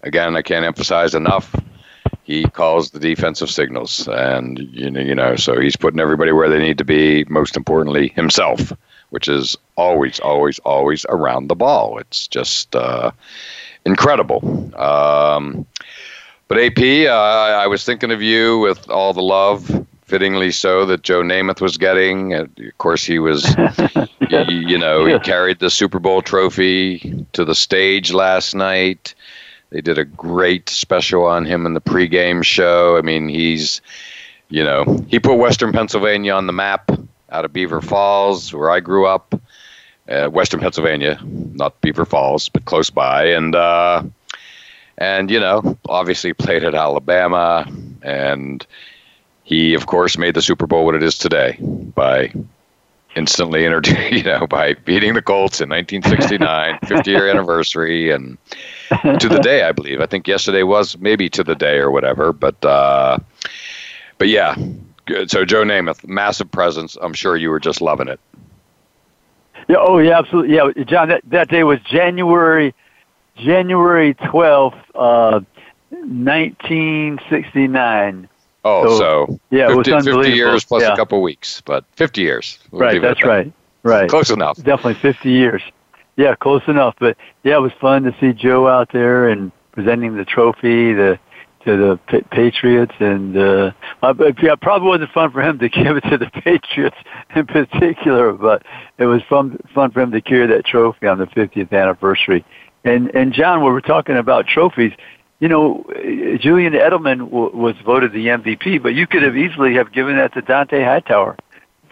[0.03, 1.55] again, I can't emphasize enough.
[2.25, 6.51] He calls the defensive signals, and you know, you know, so he's putting everybody where
[6.51, 7.25] they need to be.
[7.25, 8.71] Most importantly, himself,
[9.11, 11.99] which is always, always, always around the ball.
[11.99, 13.13] It's just uh,
[13.87, 14.43] incredible.
[14.79, 15.65] Um,
[16.49, 21.03] but AP, uh, I was thinking of you with all the love, fittingly so, that
[21.03, 22.35] Joe Namath was getting.
[22.35, 23.55] Of course, he was,
[24.31, 29.15] you, you know, he carried the Super Bowl trophy to the stage last night.
[29.71, 32.97] They did a great special on him in the pregame show.
[32.97, 33.81] I mean, he's,
[34.49, 36.91] you know, he put Western Pennsylvania on the map
[37.31, 39.39] out of Beaver Falls, where I grew up,
[40.09, 43.27] uh, Western Pennsylvania, not Beaver Falls, but close by.
[43.27, 44.03] And, uh,
[44.97, 47.71] and, you know, obviously played at Alabama.
[48.01, 48.67] And
[49.45, 52.33] he, of course, made the Super Bowl what it is today by
[53.17, 58.39] instantly entertained, you know, by beating the Colts in 1969, 50 year anniversary, and
[59.21, 60.01] to the day, I believe.
[60.01, 63.19] I think yesterday was maybe to the day or whatever, but uh,
[64.19, 64.55] but yeah.
[65.07, 65.29] good.
[65.31, 66.97] So Joe Namath, massive presence.
[67.01, 68.19] I'm sure you were just loving it.
[69.69, 69.77] Yeah.
[69.79, 70.19] Oh, yeah.
[70.19, 70.57] Absolutely.
[70.57, 71.09] Yeah, John.
[71.09, 72.75] That that day was January,
[73.37, 75.41] January 12th, uh,
[75.91, 78.29] 1969.
[78.69, 80.93] Oh, so, so yeah, 50, it was 50 years plus yeah.
[80.93, 82.59] a couple weeks, but 50 years.
[82.71, 83.27] We'll right, that's that.
[83.27, 83.53] right.
[83.85, 84.11] Right.
[84.11, 84.57] Close enough.
[84.57, 85.63] Definitely 50 years.
[86.17, 86.97] Yeah, close enough.
[86.99, 91.19] But yeah, it was fun to see Joe out there and presenting the trophy the,
[91.65, 92.93] to the Patriots.
[92.99, 96.97] And uh, it probably wasn't fun for him to give it to the Patriots
[97.35, 98.63] in particular, but
[98.99, 102.45] it was fun, fun for him to carry that trophy on the 50th anniversary.
[102.85, 104.93] And and John, when we're talking about trophies,
[105.41, 105.85] you know,
[106.41, 110.35] Julian Edelman w- was voted the MVP, but you could have easily have given that
[110.35, 111.37] to Dont'a Hightower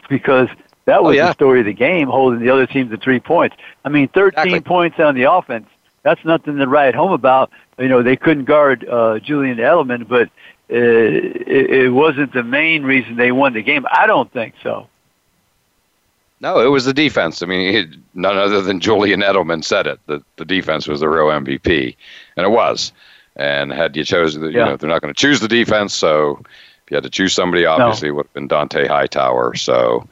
[0.08, 0.48] because
[0.86, 1.26] that oh, was oh, yeah.
[1.28, 3.56] the story of the game, holding the other team to three points.
[3.84, 4.60] I mean, 13 exactly.
[4.60, 5.68] points on the offense.
[6.02, 7.50] That's nothing to write home about.
[7.78, 10.26] You know, they couldn't guard uh, Julian Edelman, but
[10.70, 13.86] uh, it, it wasn't the main reason they won the game.
[13.90, 14.88] I don't think so.
[16.40, 17.42] No, it was the defense.
[17.42, 21.26] I mean, none other than Julian Edelman said it that the defense was the real
[21.28, 21.96] MVP,
[22.36, 22.92] and it was.
[23.36, 24.58] And had you chosen, the, yeah.
[24.60, 25.94] you know, they're not going to choose the defense.
[25.94, 28.14] So if you had to choose somebody, obviously no.
[28.14, 29.54] it would have been Dont'a Hightower.
[29.54, 30.08] So,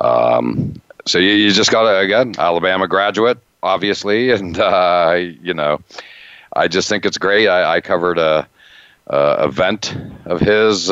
[0.00, 5.80] um, so you, you just got to again Alabama graduate, obviously, and uh, you know,
[6.54, 7.48] I just think it's great.
[7.48, 8.46] I, I covered a,
[9.08, 10.88] a, event of his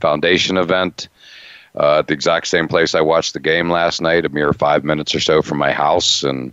[0.00, 1.08] foundation event.
[1.76, 4.84] Uh, at the exact same place I watched the game last night, a mere five
[4.84, 6.52] minutes or so from my house, and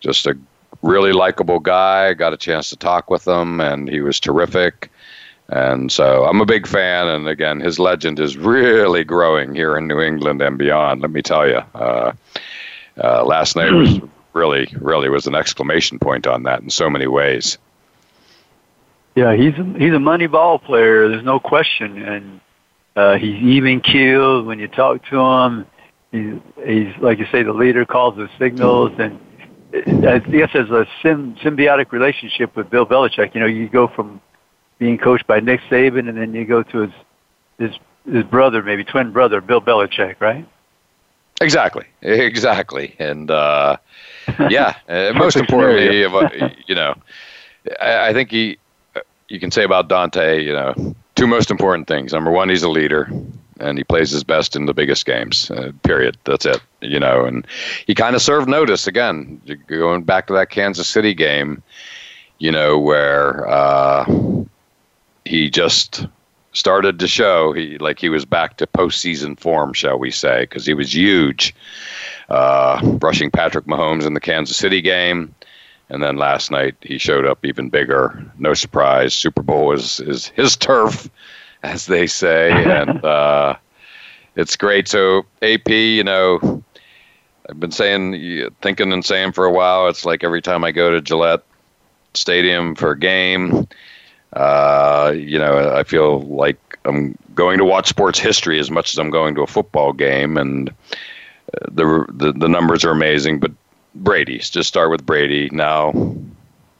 [0.00, 0.36] just a
[0.82, 2.14] really likable guy.
[2.14, 4.90] Got a chance to talk with him, and he was terrific.
[5.48, 7.08] And so I'm a big fan.
[7.08, 11.00] And again, his legend is really growing here in New England and beyond.
[11.02, 12.12] Let me tell you, uh,
[13.02, 13.98] uh, last night was
[14.32, 17.58] really, really was an exclamation point on that in so many ways.
[19.16, 21.08] Yeah, he's a, he's a money ball player.
[21.08, 22.40] There's no question, and
[22.94, 25.66] uh, he's even keeled when you talk to him.
[26.12, 29.18] He's, he's like you say, the leader calls the signals, and
[29.72, 34.20] I guess as a symbiotic relationship with Bill Belichick, you know, you go from
[34.78, 36.90] being coached by Nick Saban, and then you go to his
[37.58, 37.74] his
[38.14, 40.46] his brother, maybe twin brother, Bill Belichick, right?
[41.40, 43.76] Exactly, exactly, and uh,
[44.50, 44.76] yeah.
[45.16, 46.00] most importantly,
[46.66, 46.94] you know,
[47.80, 48.58] I, I think he.
[49.28, 52.12] You can say about Dont'a, you know, two most important things.
[52.12, 53.08] Number one, he's a leader
[53.60, 55.50] and he plays his best in the biggest games.
[55.50, 56.16] Uh, period.
[56.24, 56.60] That's it.
[56.80, 57.46] You know, and
[57.86, 61.62] he kind of served notice again, going back to that Kansas City game.
[62.38, 64.06] You know where uh,
[65.26, 66.06] he just
[66.52, 70.40] started to show he like he was back to postseason form, shall we say?
[70.44, 71.54] Because he was huge,
[72.30, 75.34] uh, brushing Patrick Mahomes in the Kansas City game.
[75.90, 78.24] And then last night he showed up even bigger.
[78.38, 81.10] No surprise, Super Bowl is is his turf
[81.62, 83.56] as they say, and uh,
[84.36, 84.88] it's great.
[84.88, 86.62] So AP, you know,
[87.48, 89.88] I've been saying, thinking and saying for a while.
[89.88, 91.42] It's like every time I go to Gillette
[92.14, 93.66] Stadium for a game,
[94.32, 98.98] uh, you know, I feel like I'm going to watch sports history as much as
[98.98, 103.40] I'm going to a football game, and uh, the the, the numbers are amazing.
[103.40, 103.50] But
[103.96, 105.92] Brady's just start with Brady now.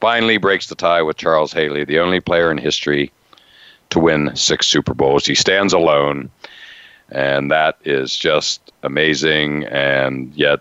[0.01, 3.12] Finally, breaks the tie with Charles Haley, the only player in history
[3.90, 5.26] to win six Super Bowls.
[5.26, 6.31] He stands alone,
[7.11, 9.64] and that is just amazing.
[9.64, 10.61] And yet,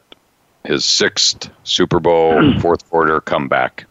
[0.65, 3.85] his sixth Super Bowl fourth quarter comeback.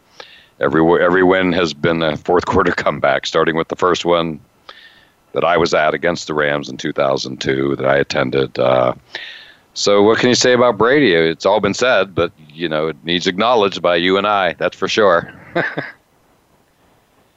[0.61, 4.41] Every every win has been a fourth quarter comeback, starting with the first one
[5.33, 8.59] that I was at against the Rams in 2002 that I attended.
[8.59, 8.95] Uh,
[9.75, 11.15] so what can you say about Brady?
[11.15, 14.55] It's all been said, but you know it needs acknowledged by you and I.
[14.55, 15.33] That's for sure.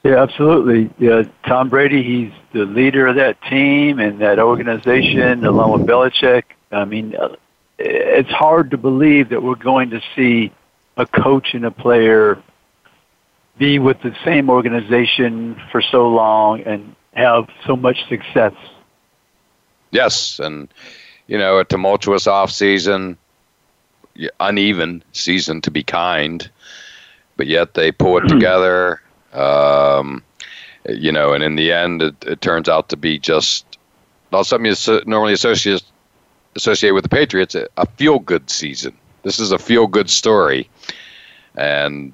[0.04, 0.90] Yeah, absolutely.
[0.98, 6.42] Yeah, Tom Brady, he's the leader of that team and that organization, along with Belichick.
[6.72, 7.36] I mean, uh,
[7.78, 10.52] it's hard to believe that we're going to see
[10.96, 12.42] a coach and a player
[13.58, 18.54] be with the same organization for so long and have so much success.
[19.92, 20.68] Yes, and
[21.28, 23.16] you know, a tumultuous off season,
[24.40, 26.50] uneven season to be kind,
[27.36, 29.00] but yet they pull it together
[29.32, 30.22] um,
[30.88, 33.64] you know, and in the end, it, it, turns out to be just
[34.32, 35.82] not something you normally associate
[36.56, 37.54] associate with the Patriots.
[37.54, 38.96] A feel good season.
[39.22, 40.68] This is a feel good story,
[41.56, 42.12] and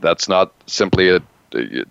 [0.00, 1.20] that's not simply a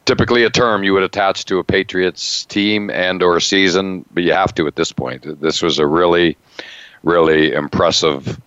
[0.06, 4.32] typically a term you would attach to a Patriots team and or season, but you
[4.32, 5.42] have to at this point.
[5.42, 6.38] This was a really,
[7.04, 8.40] really impressive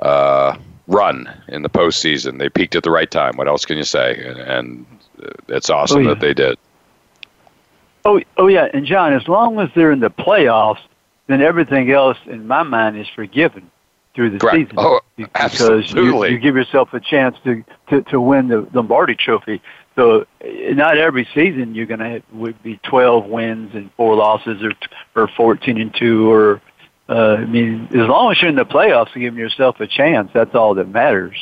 [0.00, 2.38] uh, run in the postseason.
[2.38, 3.36] They peaked at the right time.
[3.38, 4.16] What else can you say?
[4.26, 4.86] And, and
[5.48, 6.08] it's awesome oh, yeah.
[6.10, 6.58] that they did.
[8.04, 10.78] Oh, oh yeah, and John, as long as they're in the playoffs,
[11.26, 13.70] then everything else in my mind is forgiven
[14.14, 14.56] through the Correct.
[14.68, 14.74] season.
[14.78, 19.60] Oh, because you, you, give yourself a chance to, to, to win the Lombardi Trophy.
[19.94, 24.72] So not every season you're going to would be 12 wins and four losses, or
[25.20, 26.60] or 14 and two, or
[27.08, 30.54] uh, I mean, as long as you're in the playoffs, giving yourself a chance, that's
[30.54, 31.36] all that matters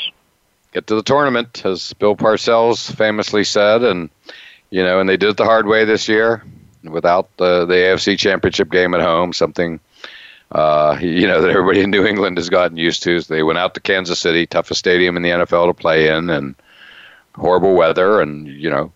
[0.76, 4.10] get to the tournament, as Bill Parcells famously said, and
[4.68, 6.44] you know, and they did it the hard way this year
[6.84, 9.80] without the the AFC Championship game at home, something
[10.52, 13.22] uh, you know that everybody in New England has gotten used to.
[13.22, 16.54] they went out to Kansas City, toughest stadium in the NFL to play in, and
[17.36, 18.92] horrible weather, and you know,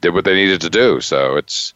[0.00, 1.00] did what they needed to do.
[1.00, 1.72] So it's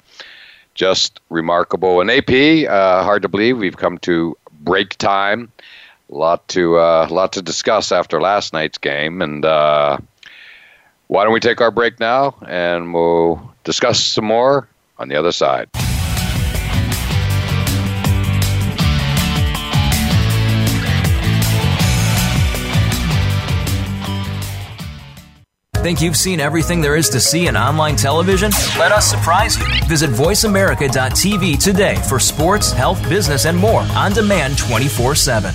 [0.75, 2.01] just remarkable.
[2.01, 5.53] And AP, uh, hard to believe, we've come to break time
[6.09, 9.99] lot to uh, lot to discuss after last night's game, and uh,
[11.09, 15.33] why don't we take our break now and we'll discuss some more on the other
[15.33, 15.69] side.
[25.81, 28.51] Think you've seen everything there is to see in online television?
[28.79, 29.65] Let us surprise you.
[29.87, 35.55] Visit VoiceAmerica.tv today for sports, health, business, and more on demand 24 7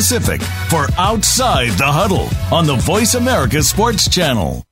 [0.00, 0.40] Pacific
[0.70, 4.64] for Outside the Huddle on the Voice America Sports Channel.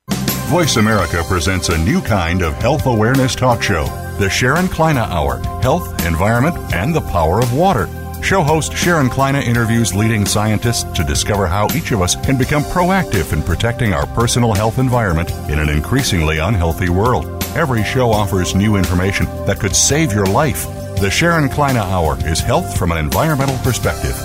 [0.49, 3.83] Voice America presents a new kind of health awareness talk show,
[4.17, 7.87] the Sharon Kleyne Hour Health, Environment, and the Power of Water.
[8.23, 12.63] Show host Sharon Kleyne interviews leading scientists to discover how each of us can become
[12.63, 17.43] proactive in protecting our personal health environment in an increasingly unhealthy world.
[17.55, 20.65] Every show offers new information that could save your life.
[20.99, 24.19] The Sharon Kleyne Hour is health from an environmental perspective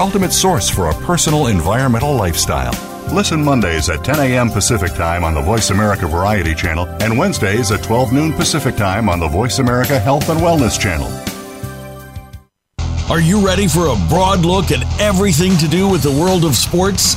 [0.00, 2.72] ultimate source for a personal environmental lifestyle.
[3.14, 4.48] Listen Mondays at 10 a.m.
[4.50, 9.08] Pacific Time on the Voice America Variety Channel and Wednesdays at 12 noon Pacific Time
[9.10, 11.08] on the Voice America Health and Wellness Channel.
[13.10, 16.54] Are you ready for a broad look at everything to do with the world of
[16.54, 17.16] sports?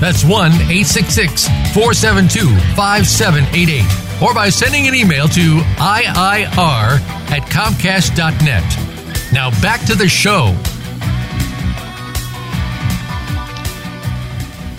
[0.00, 6.98] That's 1 866 472 5788 or by sending an email to IIR
[7.30, 9.32] at Comcast.net.
[9.32, 10.52] Now back to the show.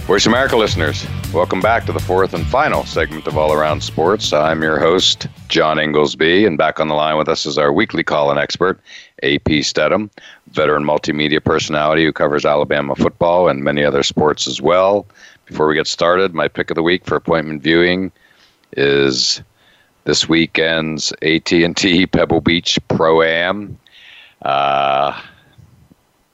[0.05, 4.33] Voice America listeners, welcome back to the fourth and final segment of All Around Sports.
[4.33, 8.03] I'm your host, John Ingoldsby, and back on the line with us is our weekly
[8.03, 8.79] call in expert,
[9.23, 10.09] AP Steadham,
[10.51, 15.05] veteran multimedia personality who covers Alabama football and many other sports as well.
[15.45, 18.11] Before we get started, my pick of the week for appointment viewing
[18.73, 19.41] is
[20.03, 23.79] this weekend's AT&T Pebble Beach Pro Am.
[24.41, 25.19] Uh,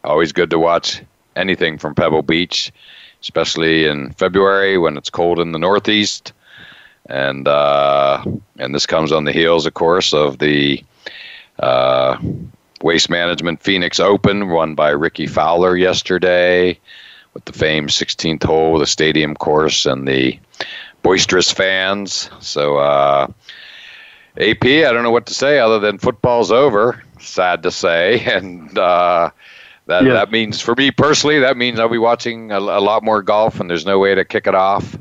[0.04, 1.02] always good to watch
[1.36, 2.72] anything from Pebble Beach,
[3.22, 6.34] especially in February when it's cold in the Northeast.
[7.10, 8.24] And uh,
[8.58, 10.84] and this comes on the heels, of course, of the
[11.60, 12.16] uh,
[12.84, 16.78] Waste Management Phoenix Open, won by Rickie Fowler yesterday,
[17.34, 20.40] with the famed 16th hole, the stadium course, and the
[21.02, 22.30] boisterous fans.
[22.40, 23.28] So, uh,
[24.38, 27.02] AP, I don't know what to say other than football's over.
[27.20, 29.30] Sad to say, and uh,
[29.88, 30.14] that yeah.
[30.14, 33.60] that means for me personally, that means I'll be watching a, a, lot more golf,
[33.60, 34.98] and there's no way to kick it off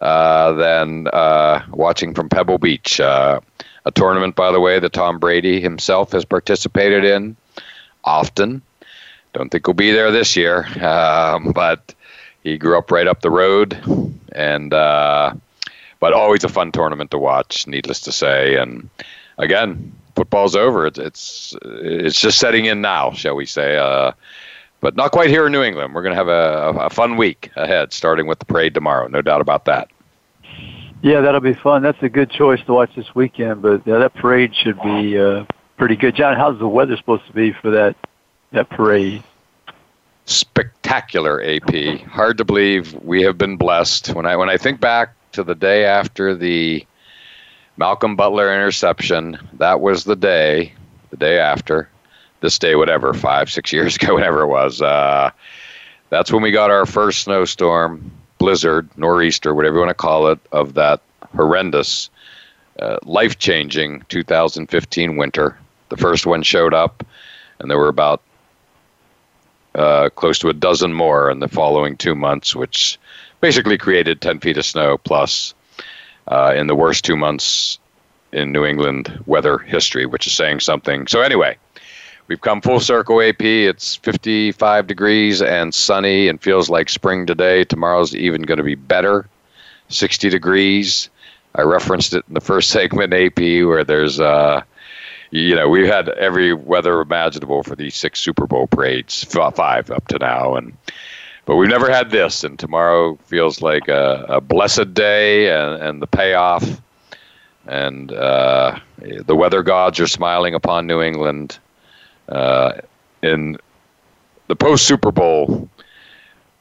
[0.00, 3.00] uh, than uh, watching from Pebble Beach.
[3.00, 3.40] Uh,
[3.86, 7.36] a tournament, by the way, that Tom Brady himself has participated in
[8.04, 8.62] often.
[9.32, 11.94] Don't think he'll be there this year, um, but
[12.42, 13.78] he grew up right up the road,
[14.32, 15.32] and uh,
[16.00, 18.56] but always a fun tournament to watch, needless to say.
[18.56, 18.88] And
[19.38, 20.86] again, football's over.
[20.86, 23.76] It's it's, it's just setting in now, shall we say?
[23.76, 24.12] Uh,
[24.80, 25.94] but not quite here in New England.
[25.94, 29.06] We're going to have a, a fun week ahead, starting with the parade tomorrow.
[29.08, 29.90] No doubt about that.
[31.02, 31.82] Yeah, that'll be fun.
[31.82, 33.62] That's a good choice to watch this weekend.
[33.62, 35.44] But yeah, that parade should be uh,
[35.78, 36.14] pretty good.
[36.14, 37.96] John, how's the weather supposed to be for that
[38.52, 39.22] that parade?
[40.26, 42.00] Spectacular, AP.
[42.04, 44.08] Hard to believe we have been blessed.
[44.14, 46.84] When I when I think back to the day after the
[47.78, 50.72] Malcolm Butler interception, that was the day,
[51.08, 51.88] the day after,
[52.42, 54.82] this day, whatever, five, six years ago, whatever it was.
[54.82, 55.30] Uh,
[56.10, 58.10] that's when we got our first snowstorm
[58.40, 61.00] blizzard, nor'easter, whatever you want to call it, of that
[61.36, 62.10] horrendous,
[62.80, 65.56] uh, life changing 2015 winter.
[65.90, 67.06] The first one showed up,
[67.60, 68.22] and there were about
[69.76, 72.98] uh, close to a dozen more in the following two months, which
[73.40, 75.54] basically created 10 feet of snow plus
[76.28, 77.78] uh, in the worst two months
[78.32, 81.06] in New England weather history, which is saying something.
[81.06, 81.56] So, anyway.
[82.30, 83.42] We've come full circle, AP.
[83.42, 87.64] It's 55 degrees and sunny and feels like spring today.
[87.64, 89.26] Tomorrow's even going to be better,
[89.88, 91.10] 60 degrees.
[91.56, 94.62] I referenced it in the first segment, AP, where there's, uh,
[95.32, 100.06] you know, we've had every weather imaginable for these six Super Bowl parades, five up
[100.06, 100.54] to now.
[100.54, 100.72] And
[101.46, 106.00] but we've never had this, and tomorrow feels like a, a blessed day and, and
[106.00, 106.80] the payoff.
[107.66, 111.58] And uh, the weather gods are smiling upon New England
[112.30, 112.72] uh,
[113.22, 113.56] in
[114.46, 115.68] the post Super Bowl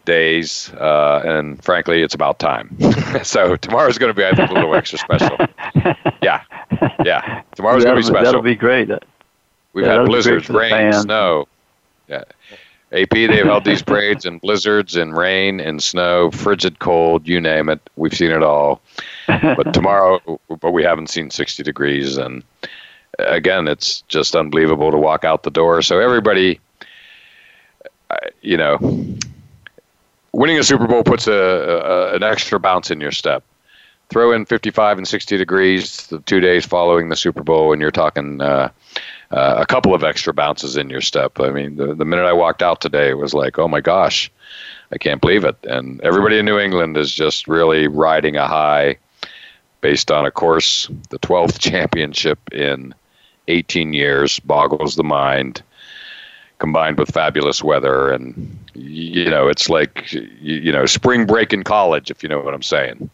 [0.06, 2.76] days, uh, and frankly, it's about time.
[3.24, 5.38] so tomorrow's going to be, I think, a little extra special.
[6.22, 6.42] Yeah,
[7.06, 8.24] yeah, tomorrow's going to be special.
[8.26, 8.90] That'll be great.
[9.72, 11.48] We've yeah, had blizzards, rain, snow.
[12.10, 12.24] Yeah.
[12.92, 17.70] AP, they've held these parades in blizzards and rain and snow, frigid cold, you name
[17.70, 17.80] it.
[17.96, 18.82] We've seen it all.
[19.28, 20.20] But tomorrow,
[20.60, 22.44] but we haven't seen 60 degrees and
[23.28, 25.82] again, it's just unbelievable to walk out the door.
[25.82, 26.60] So everybody,
[28.10, 28.78] uh, you know,
[30.32, 33.44] winning a Super Bowl puts a, a, an extra bounce in your step.
[34.10, 37.92] Throw in 55 and 60 degrees the two days following the Super Bowl, and you're
[37.92, 38.70] talking uh,
[39.30, 41.40] uh, a couple of extra bounces in your step.
[41.40, 44.32] I mean, the, the minute I walked out today, it was like, oh my gosh,
[44.92, 45.56] I can't believe it.
[45.64, 48.96] And everybody in New England is just really riding a high
[49.82, 52.96] based on, of course, the 12th championship in
[53.50, 55.62] 18 years boggles the mind
[56.60, 62.12] combined with fabulous weather and you know it's like you know spring break in college
[62.12, 63.10] if you know what i'm saying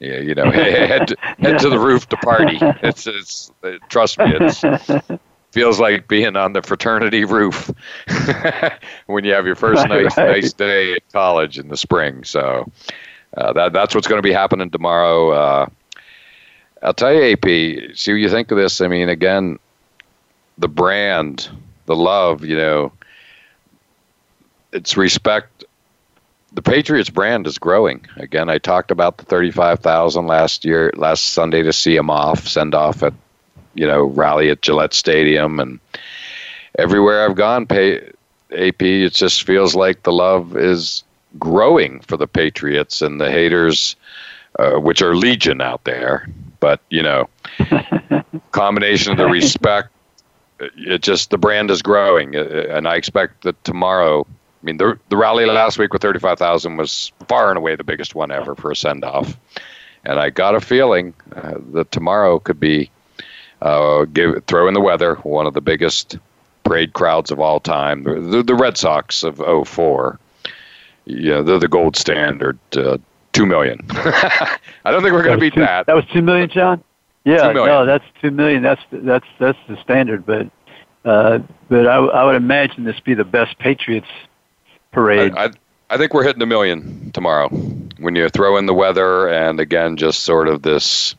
[0.00, 4.18] yeah, you know head to, head to the roof to party it's it's it, trust
[4.18, 4.62] me it's
[5.52, 7.70] feels like being on the fraternity roof
[9.06, 10.42] when you have your first nice right.
[10.42, 12.70] nice day at college in the spring so
[13.38, 15.66] uh, that that's what's going to be happening tomorrow uh,
[16.82, 18.80] I'll tell you, AP, see what you think of this.
[18.80, 19.58] I mean, again,
[20.58, 21.48] the brand,
[21.86, 22.92] the love, you know,
[24.72, 25.64] it's respect.
[26.52, 28.04] The Patriots brand is growing.
[28.16, 32.74] Again, I talked about the 35,000 last year, last Sunday to see them off, send
[32.74, 33.14] off at,
[33.74, 35.58] you know, rally at Gillette Stadium.
[35.60, 35.80] And
[36.78, 37.72] everywhere I've gone, AP,
[38.82, 41.04] it just feels like the love is
[41.38, 43.96] growing for the Patriots and the haters,
[44.58, 46.28] uh, which are legion out there.
[46.60, 47.28] But you know,
[48.52, 49.88] combination of the respect,
[50.58, 54.22] it just the brand is growing, uh, uh, and I expect that tomorrow.
[54.22, 57.76] I mean, the the rally last week with thirty five thousand was far and away
[57.76, 59.36] the biggest one ever for a send off,
[60.04, 62.90] and I got a feeling uh, that tomorrow could be
[63.62, 66.16] uh, give, throw in the weather, one of the biggest
[66.64, 68.02] parade crowds of all time.
[68.04, 70.18] The, the, the Red Sox of 04,
[71.04, 72.58] yeah, they're the gold standard.
[72.76, 72.98] Uh,
[73.36, 73.78] two million.
[73.90, 75.86] I don't think we're going to beat two, that.
[75.86, 76.82] That was two million, John.
[77.24, 78.62] Yeah, no, that's two million.
[78.62, 80.24] That's that's that's the standard.
[80.24, 80.48] But
[81.04, 84.08] uh, but I, I would imagine this be the best Patriots
[84.92, 85.32] parade.
[85.36, 85.50] I, I,
[85.90, 87.48] I think we're hitting a million tomorrow.
[87.48, 91.14] When you throw in the weather and again just sort of this,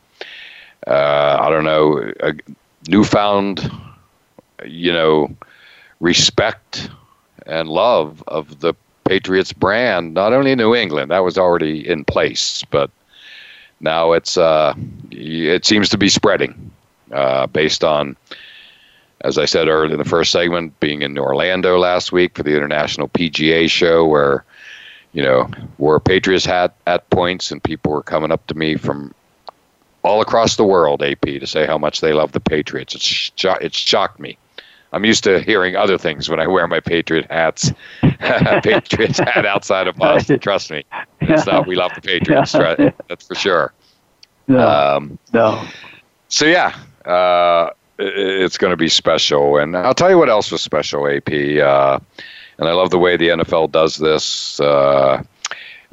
[0.88, 2.11] uh, I don't know,
[2.88, 3.70] newfound,
[4.65, 5.34] you know,
[5.99, 6.89] respect
[7.45, 8.74] and love of the
[9.07, 12.89] Patriots brand, not only in New England, that was already in place, but
[13.79, 14.73] now it's uh,
[15.11, 16.71] it seems to be spreading
[17.13, 18.17] uh, based on,
[19.21, 22.53] as I said earlier in the first segment, being in Orlando last week for the
[22.55, 24.43] International PGA Show, where
[25.13, 28.75] you know wore a Patriots hat at points, and people were coming up to me
[28.75, 29.13] from
[30.03, 32.93] all across the world, AP, to say how much they love the Patriots.
[32.93, 33.31] It's
[33.61, 34.37] it shocked me
[34.93, 37.71] I'm used to hearing other things when I wear my Patriot hats.
[38.01, 40.39] Patriot hat outside of Boston.
[40.39, 40.85] Trust me,
[41.21, 41.67] it's not.
[41.67, 42.55] We love the Patriots.
[42.55, 42.93] Right?
[43.07, 43.73] That's for sure.
[44.47, 44.65] No.
[44.67, 45.65] Um, no.
[46.29, 49.57] So yeah, uh, it's going to be special.
[49.57, 51.29] And I'll tell you what else was special, AP.
[51.31, 51.99] Uh,
[52.59, 54.59] and I love the way the NFL does this.
[54.59, 55.23] Uh,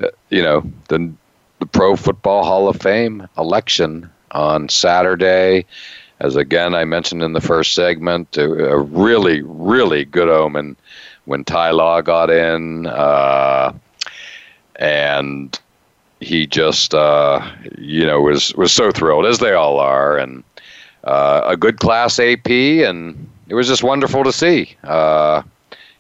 [0.03, 1.13] uh, you know, the
[1.59, 5.67] the Pro Football Hall of Fame election on Saturday
[6.25, 10.77] as again I mentioned in the first segment, a, a really, really good omen
[11.27, 13.73] when Ty Law got in, uh,
[14.77, 15.59] and
[16.21, 17.41] he just, uh,
[17.79, 20.43] you know, was was so thrilled as they all are, and
[21.05, 24.75] uh, a good class AP, and it was just wonderful to see.
[24.85, 25.43] Uh,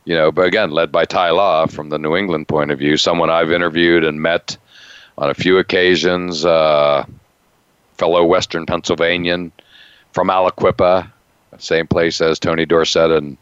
[0.07, 2.97] you know, but again, led by Ty Law from the New England point of view,
[2.97, 4.57] someone I've interviewed and met
[5.17, 7.05] on a few occasions, uh,
[7.97, 9.51] fellow Western Pennsylvanian
[10.15, 11.11] from Aliquippa,
[11.59, 13.37] same place as Tony Dorsett and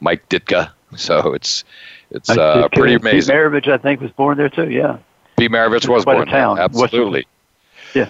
[0.00, 0.70] Mike Ditka.
[0.96, 1.64] So it's
[2.12, 3.20] it's uh, pretty amazing.
[3.20, 4.70] Pete Maravich, I think, was born there too.
[4.70, 4.96] Yeah.
[5.38, 6.56] Pete Maravich was quite born a town.
[6.56, 6.64] There.
[6.64, 7.26] Absolutely.
[7.26, 7.26] Western,
[7.92, 8.08] yeah.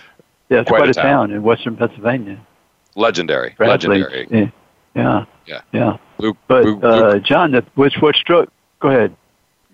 [0.57, 1.05] Yeah, it's quite, quite a town.
[1.05, 1.31] town.
[1.33, 2.39] in western Pennsylvania.
[2.95, 3.57] Legendary.
[3.57, 4.01] Bradley.
[4.05, 4.53] Legendary.
[4.95, 5.25] Yeah.
[5.49, 5.61] Yeah.
[5.73, 5.97] Yeah.
[6.19, 7.25] Luke, but Luke, uh, Luke.
[7.25, 8.49] John, which what struck?
[8.79, 9.13] Go ahead.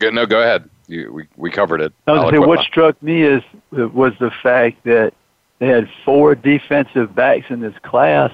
[0.00, 0.70] no, go ahead.
[0.88, 1.92] You, we we covered it.
[2.06, 5.12] I was say, what struck me is was the fact that
[5.58, 8.32] they had four defensive backs in this class,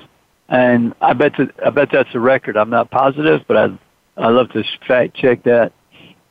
[0.49, 1.33] and I bet
[1.65, 2.57] I bet that's a record.
[2.57, 3.79] I'm not positive, but I
[4.17, 5.73] I love to fact check that.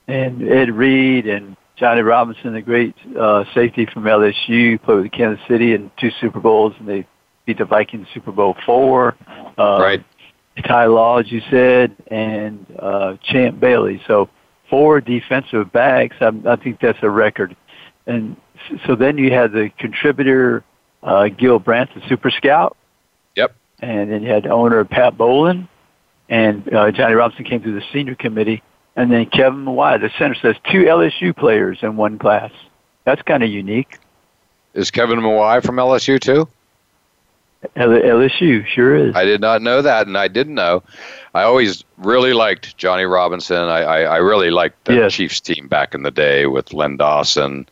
[0.07, 5.45] And Ed Reed and Johnny Robinson, the great uh, safety from LSU, played with Kansas
[5.47, 7.05] City in two Super Bowls, and they
[7.45, 9.15] beat the Vikings Super Bowl four.
[9.57, 10.03] Uh, right.
[10.65, 14.01] Ty Law, as you said, and uh, Champ Bailey.
[14.07, 14.27] So
[14.69, 16.17] four defensive backs.
[16.19, 17.55] I, I think that's a record.
[18.07, 18.35] And
[18.85, 20.65] so then you had the contributor
[21.03, 22.75] uh, Gil Brandt, the Super Scout.
[23.35, 23.55] Yep.
[23.81, 25.67] And then you had the owner Pat Bowlen,
[26.27, 28.61] and uh, Johnny Robinson came through the senior committee,
[28.95, 32.51] and then Kevin Mawae, the center, says two LSU players in one class.
[33.05, 33.97] That's kind of unique.
[34.73, 36.47] Is Kevin Mawae from LSU too?
[37.75, 39.15] L- LSU sure is.
[39.15, 40.83] I did not know that, and I didn't know.
[41.33, 43.57] I always really liked Johnny Robinson.
[43.57, 45.13] I, I, I really liked the yes.
[45.13, 47.67] Chiefs team back in the day with Len Dawson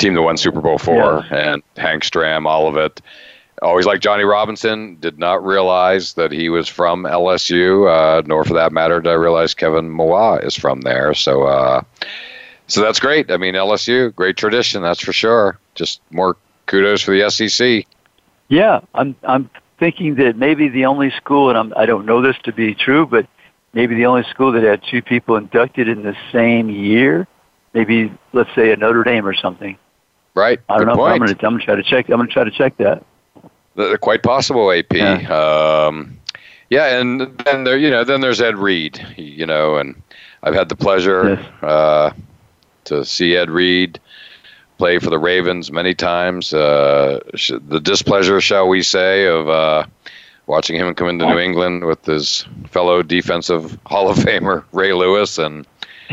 [0.00, 1.52] team that won Super Bowl four yeah.
[1.54, 3.00] and Hank Stram, all of it.
[3.62, 8.54] Always like Johnny Robinson, did not realize that he was from LSU, uh, nor for
[8.54, 11.12] that matter did I realize Kevin Mawae is from there.
[11.12, 11.82] So, uh,
[12.68, 13.30] so that's great.
[13.30, 15.58] I mean, LSU, great tradition, that's for sure.
[15.74, 17.86] Just more kudos for the SEC.
[18.48, 19.48] Yeah, I'm I'm
[19.78, 23.06] thinking that maybe the only school, and I'm, I don't know this to be true,
[23.06, 23.26] but
[23.74, 27.26] maybe the only school that had two people inducted in the same year,
[27.74, 29.76] maybe let's say a Notre Dame or something.
[30.34, 30.60] Right.
[30.68, 31.06] I don't Good know.
[31.08, 32.08] am going, to, I'm going to try to check.
[32.08, 33.04] I'm going to try to check that.
[34.00, 34.92] quite possible, AP.
[34.92, 35.28] Yeah.
[35.88, 36.18] Um,
[36.70, 40.00] yeah, and then there, you know, then there's Ed Reed, you know, and
[40.44, 41.62] I've had the pleasure yes.
[41.64, 42.12] uh,
[42.84, 43.98] to see Ed Reed
[44.78, 46.54] play for the Ravens many times.
[46.54, 49.84] Uh, sh- the displeasure, shall we say, of uh,
[50.46, 55.38] watching him come into New England with his fellow defensive Hall of Famer Ray Lewis
[55.38, 55.66] and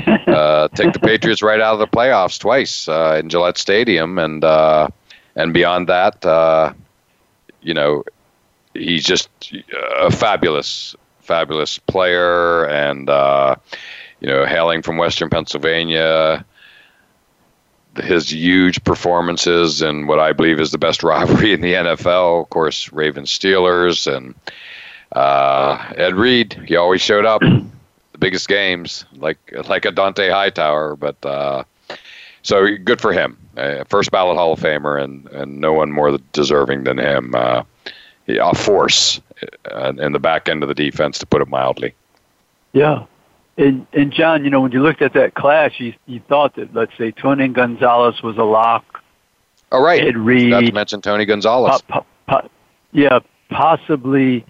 [0.05, 4.87] uh, the Patriots right out of the playoffs twice uh, in Gillette Stadium, and uh,
[5.35, 6.73] and beyond that, uh,
[7.61, 8.03] you know,
[8.73, 9.29] he's just
[9.99, 13.55] a fabulous, fabulous player, and uh,
[14.19, 16.45] you know, hailing from Western Pennsylvania.
[17.97, 22.49] His huge performances and what I believe is the best rivalry in the NFL, of
[22.51, 24.35] course, Ravens Steelers and
[25.13, 26.61] uh, Ed Reed.
[26.67, 27.41] He always showed up
[28.19, 29.37] the biggest games, like
[29.67, 30.95] like a Dont'a Hightower.
[30.95, 31.63] But uh,
[32.43, 36.17] so good for him, uh, first ballot Hall of Famer, and and no one more
[36.33, 37.35] deserving than him.
[37.35, 37.63] Uh,
[38.29, 39.21] a force
[39.71, 41.93] uh, in the back end of the defense, to put it mildly.
[42.73, 43.05] Yeah.
[43.59, 46.75] And, and John, you know, when you looked at that class, you, you thought that,
[46.75, 49.01] let's say, Tony Gonzalez was a lock.
[49.71, 50.03] All oh, right.
[50.05, 50.49] Ed Reed.
[50.51, 51.81] Not to mention Tony Gonzalez.
[51.87, 52.07] Po- po-
[52.41, 52.49] po-
[52.91, 54.45] yeah, possibly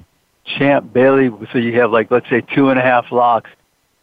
[0.47, 1.29] Champ Bailey.
[1.51, 3.49] So you have like let's say two and a half locks.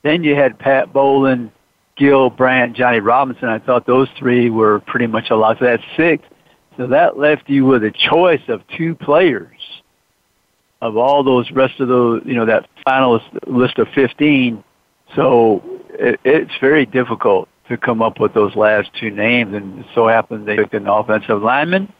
[0.02, 1.50] Then you had Pat Bowlen,
[1.96, 3.48] Gil Brandt, Johnny Robinson.
[3.48, 5.58] I thought those three were pretty much a lock.
[5.58, 6.22] So that's six.
[6.76, 9.56] So that left you with a choice of two players
[10.82, 14.62] of all those rest of those, you know, that finalist list of 15.
[15.16, 19.54] So it, it's very difficult to come up with those last two names.
[19.54, 21.90] And so happens they took an offensive lineman.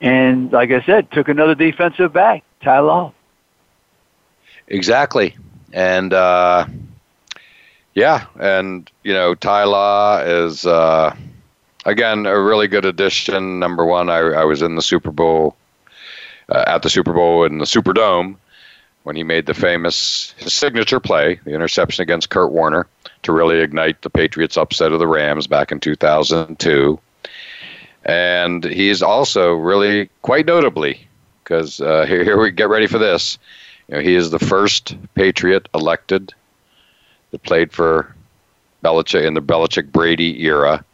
[0.00, 3.12] And like I said, took another defensive back, Ty Law.
[4.68, 5.36] Exactly,
[5.72, 6.66] and uh,
[7.94, 11.14] yeah, and you know, Ty Law is uh,
[11.84, 13.60] again a really good addition.
[13.60, 15.56] Number one, I, I was in the Super Bowl
[16.48, 18.36] uh, at the Super Bowl in the Superdome
[19.04, 22.88] when he made the famous signature play, the interception against Kurt Warner,
[23.22, 26.98] to really ignite the Patriots' upset of the Rams back in 2002.
[28.04, 31.06] And he's also really quite notably,
[31.44, 33.38] because uh, here, here we get ready for this,
[33.88, 36.32] you know, he is the first Patriot elected
[37.30, 38.14] that played for
[38.84, 40.84] Belichick in the Belichick Brady era.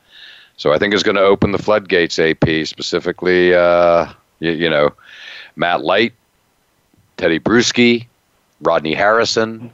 [0.57, 4.09] So I think it's going to open the floodgates, AP, specifically, uh,
[4.40, 4.90] you, you, know,
[5.57, 6.12] Matt Light,
[7.16, 8.07] Tedy Bruschi,
[8.61, 9.70] Rodney Harrison,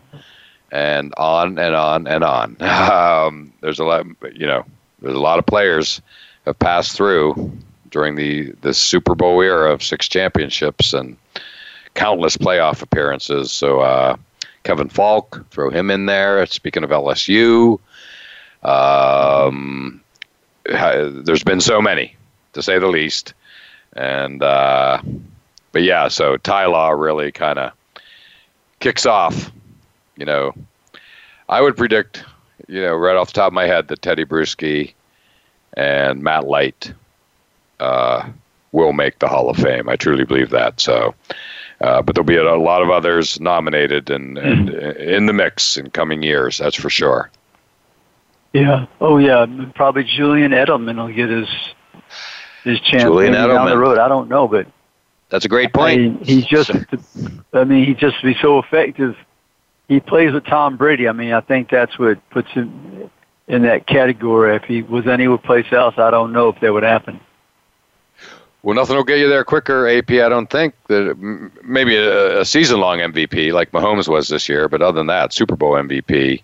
[0.70, 2.56] and on and on and on.
[2.62, 4.64] Um, there's a lot, you know,
[5.02, 6.00] there's a lot of players
[6.46, 7.52] have passed through
[7.90, 11.16] during the, the Super Bowl era of six championships, and–
[11.98, 13.50] countless playoff appearances.
[13.50, 14.16] So uh,
[14.62, 16.46] Kevin Faulk, throw him in there.
[16.46, 17.78] Speaking of LSU,
[18.62, 20.00] um,
[20.64, 22.14] there's been so many,
[22.52, 23.34] to say the least.
[23.94, 25.02] And uh,
[25.72, 27.72] but yeah, so Ty Law really kind of
[28.78, 29.50] kicks off.
[30.16, 30.54] You know,
[31.48, 32.22] I would predict,
[32.68, 34.92] you know, right off the top of my head that Tedy Bruschi
[35.76, 36.92] and Matt Light
[37.80, 38.28] uh,
[38.70, 39.88] will make the Hall of Fame.
[39.88, 40.78] I truly believe that.
[40.80, 41.12] So
[41.80, 44.44] uh, but there'll be a lot of others nominated and, hmm.
[44.44, 46.58] and uh, in the mix in coming years.
[46.58, 47.30] That's for sure.
[48.52, 48.86] Yeah.
[49.00, 49.46] Oh, yeah.
[49.74, 51.48] Probably Julian Edelman will get his
[52.64, 53.54] his chance Julian Edelman.
[53.54, 53.98] down the road.
[53.98, 54.66] I don't know, but
[55.28, 56.22] that's a great point.
[56.28, 56.70] I, just,
[57.52, 59.16] I mean, he just be so effective.
[59.86, 61.06] He plays with Tom Brady.
[61.06, 63.08] I mean, I think that's what puts him
[63.46, 64.56] in that category.
[64.56, 67.20] If he was anywhere place else, I don't know if that would happen.
[68.68, 70.10] Well, nothing will get you there quicker, AP.
[70.10, 71.16] I don't think that
[71.64, 75.56] maybe a, a season-long MVP like Mahomes was this year, but other than that, Super
[75.56, 76.42] Bowl MVP.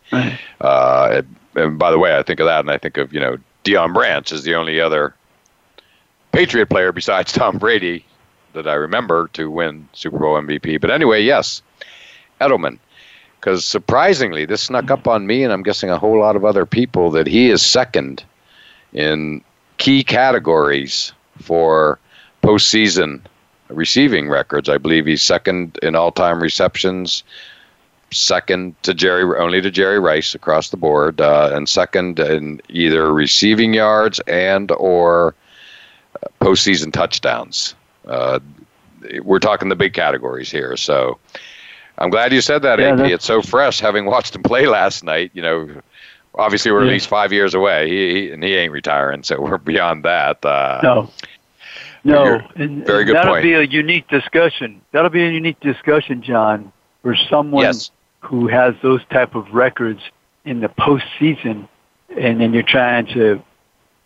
[0.62, 1.20] Uh,
[1.54, 3.92] and by the way, I think of that, and I think of you know Deion
[3.92, 5.14] Branch is the only other
[6.32, 8.06] Patriot player besides Tom Brady
[8.54, 10.80] that I remember to win Super Bowl MVP.
[10.80, 11.60] But anyway, yes,
[12.40, 12.78] Edelman,
[13.38, 16.64] because surprisingly, this snuck up on me, and I'm guessing a whole lot of other
[16.64, 18.24] people that he is second
[18.94, 19.44] in
[19.76, 21.12] key categories
[21.42, 21.98] for
[22.44, 23.20] postseason
[23.68, 24.68] receiving records.
[24.68, 27.24] I believe he's second in all-time receptions,
[28.10, 33.12] second to Jerry only to Jerry Rice across the board, uh, and second in either
[33.12, 35.34] receiving yards and or
[36.22, 37.74] uh, postseason touchdowns.
[38.06, 38.38] Uh,
[39.22, 41.18] we're talking the big categories here, so.
[41.98, 42.98] I'm glad you said that, yeah, AP.
[43.08, 45.30] It's so fresh having watched him play last night.
[45.32, 45.80] You know,
[46.34, 46.88] obviously we're yeah.
[46.88, 50.44] at least five years away, he, he, and he ain't retiring, so we're beyond that.
[50.44, 51.08] Uh, no.
[52.04, 53.16] No, and, very good.
[53.16, 53.42] That'll point.
[53.42, 54.82] be a unique discussion.
[54.92, 56.70] That'll be a unique discussion, John,
[57.02, 57.90] for someone yes.
[58.20, 60.02] who has those type of records
[60.44, 61.66] in the postseason,
[62.14, 63.42] and then you're trying to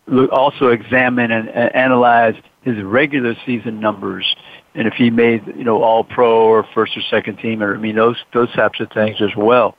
[0.07, 4.37] look, also examine and, analyze his regular season numbers,
[4.77, 7.79] and if he made you know All Pro or first or second team, or I
[7.79, 9.77] mean those those types of things as well.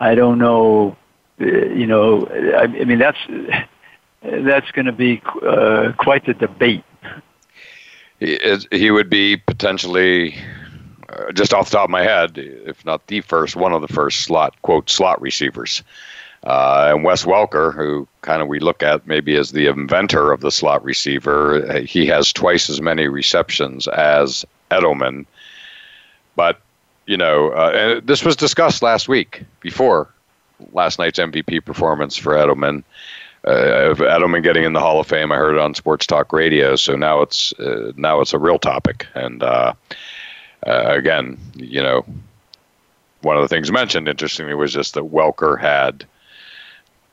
[0.00, 0.96] I don't know,
[1.38, 3.18] uh, you know, I, I mean that's
[4.22, 6.82] that's going to be uh, quite the debate
[8.70, 10.36] he, would be potentially
[11.08, 13.88] uh, just off the top of my head, if not the first, one of the
[13.88, 15.82] first slot quote slot receivers.
[16.44, 20.40] Uh, and Wes Welker, who kind of we look at maybe as the inventor of
[20.40, 25.26] the slot receiver, he has twice as many receptions as Edelman.
[26.36, 26.60] But
[27.06, 30.08] you know, uh, this was discussed last week before
[30.72, 32.84] last night's MVP performance for Edelman
[33.46, 35.30] uh, Edelman getting in the Hall of Fame.
[35.32, 38.58] I heard it on Sports Talk Radio, so now it's uh, now it's a real
[38.58, 39.06] topic.
[39.14, 39.74] And uh,
[40.66, 42.04] uh again, you know,
[43.22, 46.06] one of the things mentioned interestingly was just that Welker had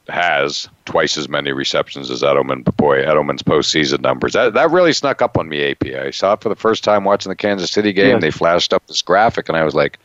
[0.09, 2.63] has twice as many receptions as Edelman.
[2.63, 5.71] But boy, Edelman's postseason numbers that that really snuck up on me.
[5.71, 8.11] AP, I saw it for the first time watching the Kansas City game.
[8.15, 8.19] Yeah.
[8.19, 9.99] They flashed up this graphic, and I was like,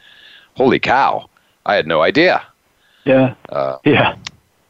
[0.56, 1.28] "Holy cow!"
[1.66, 2.44] I had no idea.
[3.04, 3.34] Yeah.
[3.48, 4.16] Uh, yeah.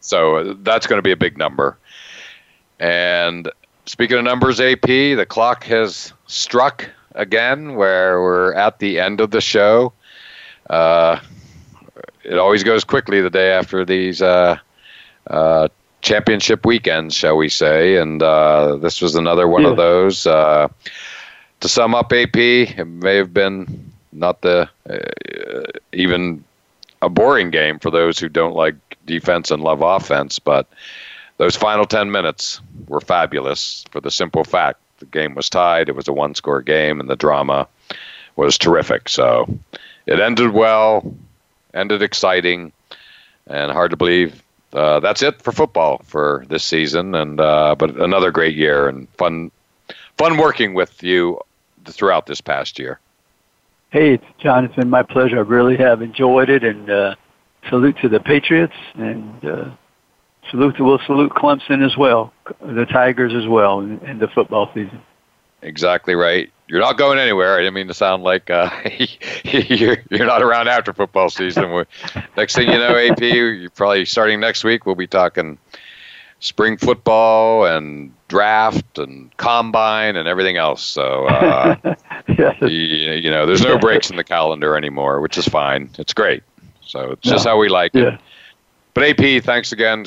[0.07, 1.77] So uh, that's going to be a big number.
[2.79, 3.51] And
[3.87, 9.33] speaking of numbers, AP, the clock has struck again where we're at the end of
[9.33, 9.93] the show.
[10.71, 11.19] Uh,
[12.23, 14.59] it always goes quickly the day after these uh,
[15.29, 15.69] uh,
[16.03, 17.97] championship weekends, shall we say.
[17.97, 19.71] And uh, this was another one yeah.
[19.71, 20.25] of those.
[20.25, 20.69] Uh,
[21.61, 24.71] to sum up, AP, it may have been not the
[25.93, 26.45] even
[27.07, 28.75] a boring game for those who don't like
[29.07, 30.39] defense and love offense.
[30.41, 30.67] But
[31.39, 35.89] those final 10 minutes were fabulous for the simple fact the game was tied.
[35.89, 37.69] It was a one score game, and the drama
[38.35, 39.09] was terrific.
[39.09, 39.47] So
[40.07, 41.15] it ended well,
[41.75, 42.73] ended exciting,
[43.47, 44.43] and hard to believe.
[44.73, 49.09] Uh, that's it for football for this season, and uh, but another great year and
[49.11, 49.51] fun,
[50.19, 51.39] fun working with you
[51.87, 52.99] throughout this past year.
[53.93, 54.65] Hey, it's John.
[54.65, 55.37] It's been my pleasure.
[55.39, 57.15] I really have enjoyed it, and uh,
[57.69, 59.65] salute to the Patriots, and uh,
[60.51, 65.01] salute to we'll salute Clemson as well, the Tigers as well, and the football season.
[65.63, 66.51] Exactly right.
[66.69, 67.55] You're not going anywhere.
[67.55, 68.69] I didn't mean to sound like uh,
[69.45, 71.85] you're, you're not around after football season.
[72.37, 74.85] next thing you know, AP, you're probably starting next week.
[74.85, 75.59] We'll be talking
[76.41, 80.83] spring football and draft and combine and everything else.
[80.85, 81.77] So, uh,
[82.29, 85.91] yes, you, you, know, there's no breaks in the calendar anymore, which is fine.
[85.99, 86.43] It's great.
[86.83, 87.33] So it's no.
[87.33, 88.15] just how we like yeah.
[88.17, 88.21] it.
[88.95, 90.05] But AP, thanks again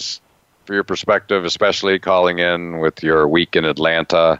[0.66, 4.40] for your perspective, especially calling in with your week in Atlanta.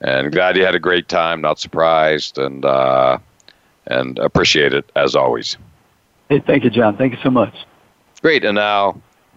[0.00, 1.40] And glad you had a great time.
[1.40, 3.18] Not surprised and uh,
[3.86, 5.56] and appreciate it as always.
[6.28, 6.96] Hey, thank you, John.
[6.96, 7.54] Thank you so much.
[8.20, 8.44] Great.
[8.44, 9.00] And now